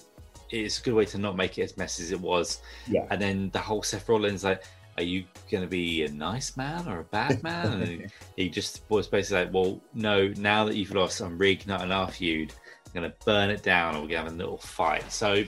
it's 0.50 0.78
a 0.78 0.82
good 0.82 0.94
way 0.94 1.04
to 1.06 1.18
not 1.18 1.36
make 1.36 1.58
it 1.58 1.62
as 1.62 1.76
messy 1.76 2.04
as 2.04 2.12
it 2.12 2.20
was. 2.20 2.60
Yeah. 2.86 3.06
And 3.10 3.20
then 3.20 3.50
the 3.50 3.58
whole 3.58 3.82
Seth 3.82 4.08
Rollins, 4.08 4.44
like, 4.44 4.62
are 4.96 5.02
you 5.02 5.24
going 5.50 5.62
to 5.62 5.68
be 5.68 6.04
a 6.04 6.10
nice 6.10 6.56
man 6.56 6.86
or 6.88 7.00
a 7.00 7.04
bad 7.04 7.42
man? 7.42 7.72
And 7.72 7.86
he, 7.86 8.06
he 8.36 8.48
just 8.48 8.82
was 8.88 9.06
basically 9.06 9.44
like, 9.44 9.54
well, 9.54 9.80
no. 9.94 10.28
Now 10.36 10.64
that 10.64 10.76
you've 10.76 10.94
lost, 10.94 11.20
I'm 11.20 11.38
reigniting 11.38 11.90
our 11.90 12.10
feud. 12.10 12.52
I'm 12.86 13.00
going 13.00 13.10
to 13.10 13.16
burn 13.24 13.50
it 13.50 13.62
down, 13.62 13.94
or 13.94 14.00
we're 14.02 14.08
going 14.08 14.24
to 14.24 14.24
have 14.24 14.32
a 14.32 14.36
little 14.36 14.58
fight. 14.58 15.10
So, 15.10 15.44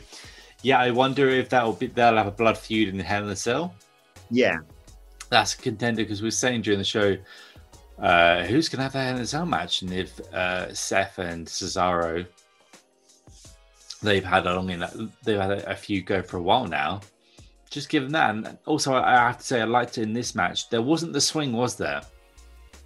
yeah, 0.62 0.78
I 0.78 0.90
wonder 0.90 1.28
if 1.28 1.48
that'll 1.50 1.72
be 1.72 1.86
they'll 1.86 2.16
have 2.16 2.26
a 2.26 2.32
blood 2.32 2.56
feud 2.56 2.88
in 2.88 2.98
the 2.98 3.04
Hell 3.04 3.24
in 3.24 3.30
a 3.30 3.36
Cell 3.36 3.74
yeah, 4.30 4.58
that's 5.28 5.54
a 5.54 5.58
contender 5.58 6.02
because 6.02 6.22
we 6.22 6.26
were 6.26 6.32
saying 6.32 6.62
during 6.62 6.78
the 6.78 6.84
show 6.84 7.16
uh, 7.98 8.44
who's 8.44 8.68
going 8.68 8.78
to 8.78 8.82
have 8.84 8.92
that 8.92 9.14
in 9.14 9.20
a 9.20 9.26
Cell 9.26 9.46
match, 9.46 9.82
and 9.82 9.92
if 9.92 10.20
uh, 10.32 10.72
Seth 10.74 11.18
and 11.18 11.46
Cesaro 11.46 12.26
they've 14.02 14.24
had 14.24 14.46
a 14.46 14.54
long 14.54 14.70
in 14.70 14.84
they've 15.24 15.38
had 15.38 15.50
a, 15.50 15.70
a 15.70 15.76
few 15.76 16.02
go 16.02 16.22
for 16.22 16.38
a 16.38 16.42
while 16.42 16.66
now. 16.66 17.00
Just 17.68 17.88
give 17.88 18.02
them 18.02 18.12
that, 18.12 18.30
and 18.30 18.58
also 18.66 18.94
I 18.94 19.12
have 19.12 19.38
to 19.38 19.44
say 19.44 19.60
I 19.60 19.64
liked 19.64 19.98
it 19.98 20.02
in 20.02 20.12
this 20.12 20.34
match. 20.34 20.68
There 20.70 20.82
wasn't 20.82 21.12
the 21.12 21.20
swing, 21.20 21.52
was 21.52 21.76
there? 21.76 22.02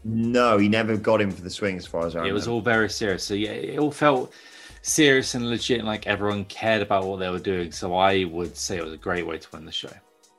no, 0.05 0.59
he 0.59 0.69
never 0.69 0.97
got 0.97 1.21
him 1.21 1.31
for 1.31 1.41
the 1.41 1.51
swing, 1.51 1.77
as 1.77 1.87
far 1.87 2.07
as 2.07 2.15
I 2.15 2.19
remember. 2.19 2.31
It 2.31 2.35
was 2.35 2.49
all 2.49 2.61
very 2.61 2.91
serious. 2.91 3.25
So 3.25 3.35
yeah, 3.35 3.51
it 3.51 3.79
all 3.79 3.91
felt 3.91 4.35
serious 4.83 5.35
and 5.35 5.49
legit, 5.49 5.79
and 5.79 5.89
like 5.89 6.07
everyone 6.07 6.45
cared 6.45 6.83
about 6.83 7.07
what 7.07 7.21
they 7.21 7.31
were 7.31 7.39
doing. 7.39 7.73
So 7.73 7.95
I 7.95 8.25
would 8.25 8.57
say 8.57 8.77
it 8.77 8.85
was 8.85 8.93
a 8.93 8.99
great 8.99 9.27
way 9.27 9.39
to 9.39 9.49
win 9.53 9.65
the 9.65 9.73
show. 9.73 9.93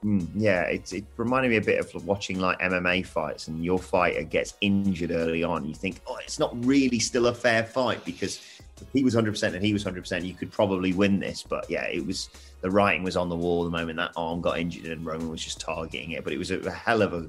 Mm, 0.06 0.28
yeah, 0.36 0.62
it, 0.64 0.94
it 0.94 1.04
reminded 1.18 1.50
me 1.50 1.58
a 1.58 1.62
bit 1.62 1.80
of 1.80 2.06
watching 2.06 2.40
like 2.40 2.60
MMA 2.60 3.04
fights, 3.08 3.48
and 3.48 3.66
your 3.66 3.80
fighter 3.80 4.22
gets 4.22 4.56
injured 4.62 5.10
early 5.10 5.44
on. 5.44 5.66
You 5.66 5.74
think, 5.74 6.00
oh, 6.06 6.18
it's 6.18 6.38
not 6.38 6.54
really 6.64 7.00
still 7.00 7.26
a 7.28 7.34
fair 7.34 7.64
fight 7.64 8.06
because 8.06 8.62
he 8.94 9.04
was 9.04 9.16
100% 9.16 9.54
and 9.54 9.64
he 9.64 9.74
was 9.74 9.84
100%, 9.84 10.24
you 10.24 10.34
could 10.34 10.52
probably 10.52 10.94
win 10.94 11.20
this. 11.20 11.42
But 11.42 11.68
yeah, 11.72 11.86
it 11.86 12.06
was 12.06 12.30
the 12.62 12.70
writing 12.70 13.02
was 13.02 13.18
on 13.18 13.30
the 13.30 13.36
wall 13.36 13.64
the 13.64 13.72
moment 13.72 13.98
that 13.98 14.12
arm 14.16 14.42
got 14.42 14.60
injured, 14.60 14.86
and 14.86 15.04
Roman 15.04 15.30
was 15.30 15.44
just 15.44 15.60
targeting 15.60 16.12
it. 16.12 16.24
But 16.24 16.34
it 16.34 16.38
was 16.38 16.52
a, 16.52 16.60
a 16.60 16.72
hell 16.72 17.02
of 17.02 17.14
a 17.14 17.28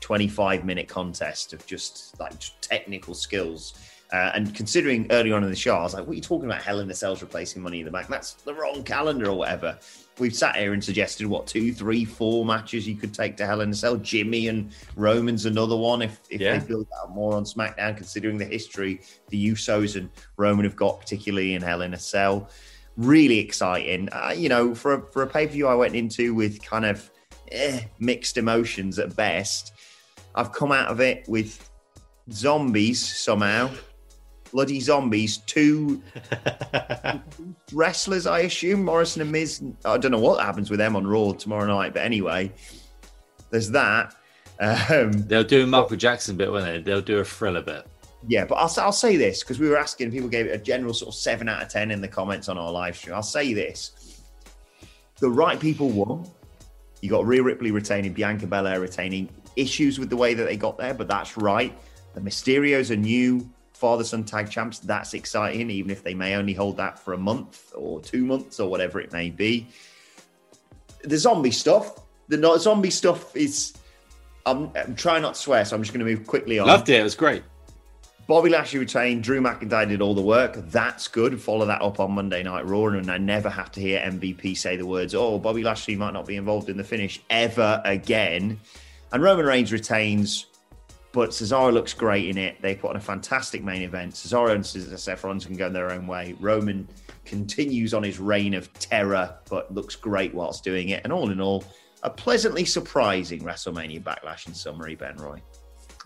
25 0.00 0.64
minute 0.64 0.88
contest 0.88 1.52
of 1.52 1.66
just 1.66 2.18
like 2.18 2.32
technical 2.62 3.12
skills. 3.12 3.74
Uh, 4.10 4.30
and 4.34 4.54
considering 4.54 5.06
early 5.10 5.32
on 5.32 5.42
in 5.44 5.50
the 5.50 5.56
show, 5.56 5.74
I 5.76 5.82
was 5.82 5.92
like, 5.92 6.06
what 6.06 6.12
are 6.12 6.16
you 6.16 6.22
talking 6.22 6.46
about? 6.46 6.62
Hell 6.62 6.80
in 6.80 6.88
the 6.88 6.94
Cells 6.94 7.20
replacing 7.20 7.60
Money 7.60 7.80
in 7.80 7.84
the 7.84 7.90
Bank? 7.90 8.06
That's 8.06 8.34
the 8.34 8.54
wrong 8.54 8.84
calendar 8.84 9.28
or 9.28 9.36
whatever. 9.36 9.78
We've 10.18 10.34
sat 10.34 10.56
here 10.56 10.72
and 10.72 10.82
suggested, 10.82 11.26
what, 11.26 11.46
two, 11.46 11.74
three, 11.74 12.06
four 12.06 12.46
matches 12.46 12.88
you 12.88 12.96
could 12.96 13.12
take 13.12 13.36
to 13.36 13.46
Hell 13.46 13.60
in 13.60 13.68
the 13.70 13.76
Cell? 13.76 13.96
Jimmy 13.96 14.48
and 14.48 14.72
Roman's 14.96 15.44
another 15.44 15.76
one 15.76 16.00
if, 16.00 16.20
if 16.30 16.40
Yeah. 16.40 16.58
they 16.58 16.66
build 16.66 16.86
out 17.02 17.10
more 17.14 17.34
on 17.34 17.44
SmackDown, 17.44 17.96
considering 17.98 18.38
the 18.38 18.46
history 18.46 19.02
the 19.28 19.50
Usos 19.52 19.94
and 19.96 20.08
Roman 20.38 20.64
have 20.64 20.74
got, 20.76 21.00
particularly 21.00 21.54
in 21.54 21.60
Hell 21.60 21.82
in 21.82 21.92
a 21.92 21.98
Cell. 21.98 22.48
Really 22.96 23.38
exciting. 23.38 24.08
Uh, 24.10 24.32
you 24.34 24.48
know, 24.48 24.74
for 24.74 24.94
a, 24.94 25.02
for 25.12 25.22
a 25.22 25.26
pay 25.26 25.46
per 25.46 25.52
view 25.52 25.66
I 25.68 25.74
went 25.74 25.94
into 25.94 26.34
with 26.34 26.62
kind 26.62 26.86
of 26.86 27.10
eh, 27.52 27.82
mixed 27.98 28.38
emotions 28.38 28.98
at 28.98 29.14
best, 29.16 29.74
I've 30.34 30.52
come 30.52 30.72
out 30.72 30.88
of 30.88 31.00
it 31.00 31.28
with 31.28 31.68
zombies 32.32 33.04
somehow. 33.18 33.70
Bloody 34.52 34.80
zombies. 34.80 35.38
Two 35.38 36.02
wrestlers, 37.72 38.26
I 38.26 38.40
assume. 38.40 38.84
Morrison 38.84 39.22
and 39.22 39.32
Miz. 39.32 39.62
I 39.84 39.98
don't 39.98 40.10
know 40.12 40.18
what 40.18 40.42
happens 40.44 40.70
with 40.70 40.78
them 40.78 40.96
on 40.96 41.06
Raw 41.06 41.32
tomorrow 41.32 41.66
night, 41.66 41.92
but 41.92 42.02
anyway, 42.02 42.52
there's 43.50 43.70
that. 43.70 44.14
Um, 44.58 45.12
They'll 45.12 45.44
do 45.44 45.64
a 45.64 45.66
Michael 45.66 45.96
Jackson 45.96 46.36
bit, 46.36 46.50
won't 46.50 46.64
they? 46.64 46.80
They'll 46.80 47.02
do 47.02 47.18
a 47.18 47.24
thriller 47.24 47.62
bit. 47.62 47.86
yeah, 48.26 48.44
but 48.46 48.54
I'll, 48.54 48.72
I'll 48.78 48.92
say 48.92 49.16
this 49.16 49.42
because 49.42 49.58
we 49.58 49.68
were 49.68 49.76
asking, 49.76 50.10
people 50.10 50.28
gave 50.28 50.46
it 50.46 50.50
a 50.54 50.58
general 50.58 50.94
sort 50.94 51.08
of 51.08 51.14
seven 51.14 51.48
out 51.48 51.62
of 51.62 51.68
10 51.68 51.90
in 51.90 52.00
the 52.00 52.08
comments 52.08 52.48
on 52.48 52.56
our 52.56 52.70
live 52.72 52.96
stream. 52.96 53.14
I'll 53.14 53.22
say 53.22 53.52
this 53.52 54.22
the 55.18 55.30
right 55.30 55.58
people 55.58 55.88
won. 55.90 56.28
You 57.02 57.10
got 57.10 57.26
Rhea 57.26 57.42
Ripley 57.42 57.70
retaining, 57.70 58.12
Bianca 58.12 58.46
Belair 58.46 58.80
retaining. 58.80 59.28
Issues 59.56 59.98
with 59.98 60.10
the 60.10 60.16
way 60.16 60.34
that 60.34 60.44
they 60.44 60.56
got 60.56 60.76
there, 60.76 60.92
but 60.92 61.08
that's 61.08 61.36
right. 61.36 61.76
The 62.14 62.20
Mysterios 62.20 62.90
are 62.90 62.96
new 62.96 63.48
father 63.76 64.04
son 64.04 64.24
tag 64.24 64.50
champs. 64.50 64.78
That's 64.78 65.14
exciting, 65.14 65.70
even 65.70 65.90
if 65.90 66.02
they 66.02 66.14
may 66.14 66.34
only 66.34 66.54
hold 66.54 66.76
that 66.78 66.98
for 66.98 67.12
a 67.12 67.18
month 67.18 67.72
or 67.74 68.00
two 68.00 68.24
months 68.24 68.58
or 68.58 68.68
whatever 68.70 69.00
it 69.00 69.12
may 69.12 69.30
be. 69.30 69.68
The 71.04 71.18
zombie 71.18 71.50
stuff, 71.50 72.00
the 72.28 72.36
not 72.36 72.60
zombie 72.60 72.90
stuff 72.90 73.36
is. 73.36 73.74
I'm, 74.44 74.70
I'm 74.76 74.94
trying 74.94 75.22
not 75.22 75.34
to 75.34 75.40
swear, 75.40 75.64
so 75.64 75.74
I'm 75.74 75.82
just 75.82 75.92
going 75.92 76.06
to 76.06 76.10
move 76.10 76.26
quickly 76.26 76.58
on. 76.58 76.68
Loved 76.68 76.88
it. 76.88 77.00
It 77.00 77.02
was 77.02 77.16
great. 77.16 77.42
Bobby 78.26 78.50
Lashley 78.50 78.80
retained. 78.80 79.22
Drew 79.22 79.40
McIntyre 79.40 79.88
did 79.88 80.00
all 80.00 80.14
the 80.14 80.22
work. 80.22 80.54
That's 80.70 81.06
good. 81.06 81.40
Follow 81.40 81.66
that 81.66 81.80
up 81.80 82.00
on 82.00 82.12
Monday 82.12 82.42
Night 82.42 82.66
Raw, 82.66 82.86
and 82.86 83.10
I 83.10 83.18
never 83.18 83.48
have 83.48 83.70
to 83.72 83.80
hear 83.80 84.00
MVP 84.00 84.56
say 84.56 84.76
the 84.76 84.86
words, 84.86 85.14
"Oh, 85.14 85.38
Bobby 85.38 85.62
Lashley 85.62 85.94
might 85.94 86.12
not 86.12 86.26
be 86.26 86.36
involved 86.36 86.68
in 86.68 86.76
the 86.76 86.84
finish 86.84 87.20
ever 87.30 87.80
again." 87.84 88.58
And 89.12 89.22
Roman 89.22 89.46
Reigns 89.46 89.72
retains, 89.72 90.46
but 91.16 91.30
Cesaro 91.30 91.72
looks 91.72 91.94
great 91.94 92.28
in 92.28 92.36
it. 92.36 92.60
They 92.60 92.74
put 92.74 92.90
on 92.90 92.96
a 92.96 93.00
fantastic 93.00 93.64
main 93.64 93.80
event. 93.80 94.12
Cesaro 94.12 94.54
and 94.54 94.66
Seth 94.66 95.24
Rollins 95.24 95.46
can 95.46 95.56
go 95.56 95.70
their 95.70 95.90
own 95.90 96.06
way. 96.06 96.36
Roman 96.40 96.86
continues 97.24 97.94
on 97.94 98.02
his 98.02 98.20
reign 98.20 98.52
of 98.52 98.70
terror, 98.74 99.34
but 99.48 99.72
looks 99.72 99.96
great 99.96 100.34
whilst 100.34 100.62
doing 100.62 100.90
it. 100.90 101.00
And 101.04 101.12
all 101.14 101.30
in 101.30 101.40
all, 101.40 101.64
a 102.02 102.10
pleasantly 102.10 102.66
surprising 102.66 103.40
WrestleMania 103.40 104.02
Backlash 104.02 104.46
in 104.46 104.52
summary, 104.52 104.94
Ben 104.94 105.16
Roy 105.16 105.40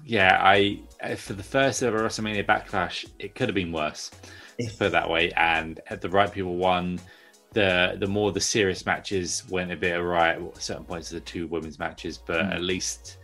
yeah, 0.05 0.38
I 0.40 0.81
uh, 1.03 1.14
for 1.14 1.35
the 1.35 1.42
first 1.42 1.83
ever 1.83 1.99
WrestleMania 2.01 2.46
Backlash, 2.46 3.07
it 3.18 3.35
could 3.35 3.49
have 3.49 3.55
been 3.55 3.70
worse. 3.73 4.11
put 4.79 4.87
it 4.87 4.92
that 4.92 5.11
way, 5.11 5.31
and 5.33 5.79
the 6.01 6.09
right 6.09 6.33
people 6.33 6.57
won. 6.57 7.01
The 7.53 7.96
the 7.99 8.07
more 8.07 8.33
the 8.33 8.40
serious 8.40 8.87
matches 8.87 9.42
went 9.51 9.73
a 9.73 9.77
bit 9.77 9.99
awry 9.99 10.31
at 10.31 10.62
certain 10.62 10.85
points 10.85 11.11
of 11.11 11.16
the 11.16 11.20
two 11.20 11.49
women's 11.49 11.79
matches, 11.79 12.16
but 12.16 12.46
mm. 12.46 12.55
at 12.55 12.62
least 12.62 13.18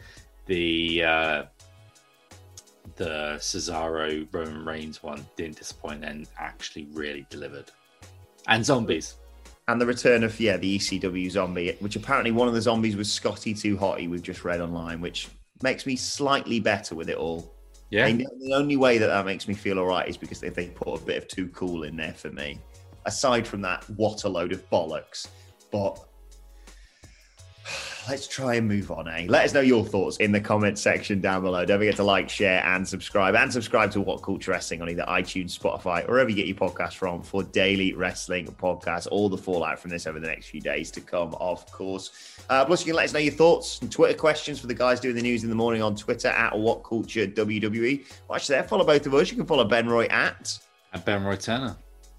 the 0.46 1.02
uh, 1.02 1.42
the 2.94 3.36
Cesaro 3.38 4.26
Roman 4.32 4.64
Reigns 4.64 5.02
one 5.02 5.26
didn't 5.36 5.58
disappoint 5.58 6.04
and 6.04 6.28
actually 6.38 6.88
really 6.92 7.26
delivered. 7.30 7.70
And 8.46 8.64
zombies. 8.64 9.16
And 9.68 9.80
the 9.80 9.86
return 9.86 10.22
of 10.22 10.38
yeah 10.38 10.56
the 10.56 10.78
ECW 10.78 11.30
zombie, 11.30 11.76
which 11.80 11.96
apparently 11.96 12.30
one 12.30 12.46
of 12.46 12.54
the 12.54 12.62
zombies 12.62 12.96
was 12.96 13.12
Scotty 13.12 13.52
Too 13.52 13.76
Hotty. 13.76 14.08
We've 14.08 14.22
just 14.22 14.44
read 14.44 14.60
online, 14.60 15.00
which 15.00 15.28
makes 15.62 15.86
me 15.86 15.96
slightly 15.96 16.60
better 16.60 16.94
with 16.94 17.08
it 17.08 17.16
all. 17.16 17.52
Yeah. 17.90 18.06
And 18.06 18.26
the 18.40 18.54
only 18.54 18.76
way 18.76 18.98
that 18.98 19.06
that 19.08 19.26
makes 19.26 19.48
me 19.48 19.54
feel 19.54 19.78
all 19.78 19.86
right 19.86 20.08
is 20.08 20.16
because 20.16 20.40
they, 20.40 20.48
they 20.48 20.68
put 20.68 21.00
a 21.00 21.04
bit 21.04 21.18
of 21.18 21.28
too 21.28 21.48
cool 21.48 21.84
in 21.84 21.96
there 21.96 22.12
for 22.12 22.30
me. 22.30 22.60
Aside 23.06 23.46
from 23.46 23.60
that, 23.62 23.84
what 23.90 24.24
a 24.24 24.28
load 24.28 24.52
of 24.52 24.68
bollocks. 24.70 25.28
But 25.70 26.04
let's 28.08 28.26
try 28.26 28.54
and 28.54 28.68
move 28.68 28.90
on, 28.90 29.08
eh? 29.08 29.26
Let 29.28 29.44
us 29.44 29.54
know 29.54 29.60
your 29.60 29.84
thoughts 29.84 30.16
in 30.18 30.32
the 30.32 30.40
comment 30.40 30.78
section 30.78 31.20
down 31.20 31.42
below. 31.42 31.64
Don't 31.64 31.78
forget 31.78 31.96
to 31.96 32.04
like, 32.04 32.28
share, 32.28 32.64
and 32.64 32.86
subscribe. 32.86 33.34
And 33.34 33.52
subscribe 33.52 33.90
to 33.92 34.00
What 34.00 34.22
Culture 34.22 34.52
Wrestling 34.52 34.82
on 34.82 34.88
either 34.88 35.04
iTunes, 35.04 35.58
Spotify, 35.58 36.04
or 36.04 36.12
wherever 36.12 36.30
you 36.30 36.36
get 36.36 36.46
your 36.46 36.56
podcast 36.56 36.94
from 36.94 37.22
for 37.22 37.42
daily 37.42 37.94
wrestling 37.94 38.46
podcasts. 38.46 39.08
All 39.10 39.28
the 39.28 39.36
fallout 39.38 39.78
from 39.78 39.90
this 39.90 40.06
over 40.06 40.20
the 40.20 40.26
next 40.26 40.46
few 40.46 40.60
days 40.60 40.90
to 40.92 41.00
come, 41.00 41.34
of 41.40 41.70
course. 41.72 42.38
Uh, 42.48 42.64
plus, 42.64 42.80
you 42.80 42.86
can 42.86 42.96
let 42.96 43.06
us 43.06 43.12
know 43.12 43.20
your 43.20 43.32
thoughts 43.32 43.80
and 43.80 43.90
Twitter 43.90 44.16
questions 44.16 44.60
for 44.60 44.66
the 44.66 44.74
guys 44.74 45.00
doing 45.00 45.14
the 45.14 45.22
news 45.22 45.42
in 45.42 45.50
the 45.50 45.56
morning 45.56 45.82
on 45.82 45.96
Twitter 45.96 46.28
at 46.28 46.56
What 46.56 46.84
Culture 46.84 47.26
WWE. 47.26 48.04
Watch 48.28 48.46
there. 48.46 48.62
Follow 48.62 48.84
both 48.84 49.06
of 49.06 49.14
us. 49.14 49.30
You 49.30 49.36
can 49.36 49.46
follow 49.46 49.64
Ben 49.64 49.88
Roy 49.88 50.06
at 50.06 50.58
at 50.92 51.04
Ben 51.04 51.24
Roy 51.24 51.36
Turner. 51.36 51.76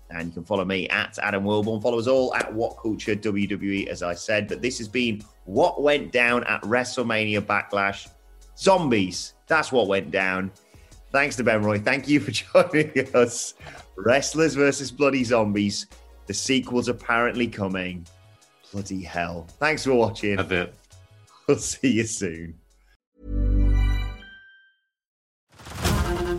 And 0.09 0.27
you 0.27 0.33
can 0.33 0.43
follow 0.43 0.63
me 0.63 0.87
at 0.89 1.17
Adam 1.21 1.43
Wilborn. 1.43 1.81
Follow 1.81 1.99
us 1.99 2.07
all 2.07 2.33
at 2.33 2.53
What 2.53 2.77
Culture 2.81 3.15
WWE, 3.15 3.87
as 3.87 4.03
I 4.03 4.13
said. 4.13 4.47
But 4.47 4.61
this 4.61 4.77
has 4.77 4.87
been 4.87 5.21
what 5.45 5.81
went 5.81 6.11
down 6.11 6.43
at 6.45 6.61
WrestleMania 6.61 7.41
Backlash. 7.41 8.07
Zombies. 8.57 9.33
That's 9.47 9.71
what 9.71 9.87
went 9.87 10.11
down. 10.11 10.51
Thanks 11.11 11.35
to 11.37 11.43
Ben 11.43 11.63
Roy. 11.63 11.79
Thank 11.79 12.07
you 12.07 12.19
for 12.19 12.31
joining 12.71 13.15
us. 13.15 13.53
Wrestlers 13.97 14.55
versus 14.55 14.91
Bloody 14.91 15.23
Zombies. 15.23 15.87
The 16.27 16.33
sequel's 16.33 16.87
apparently 16.87 17.47
coming. 17.47 18.05
Bloody 18.71 19.01
hell. 19.01 19.47
Thanks 19.59 19.83
for 19.85 19.93
watching. 19.93 20.39
A 20.39 20.43
bit. 20.43 20.73
We'll 21.47 21.57
see 21.57 21.93
you 21.93 22.03
soon. 22.03 22.55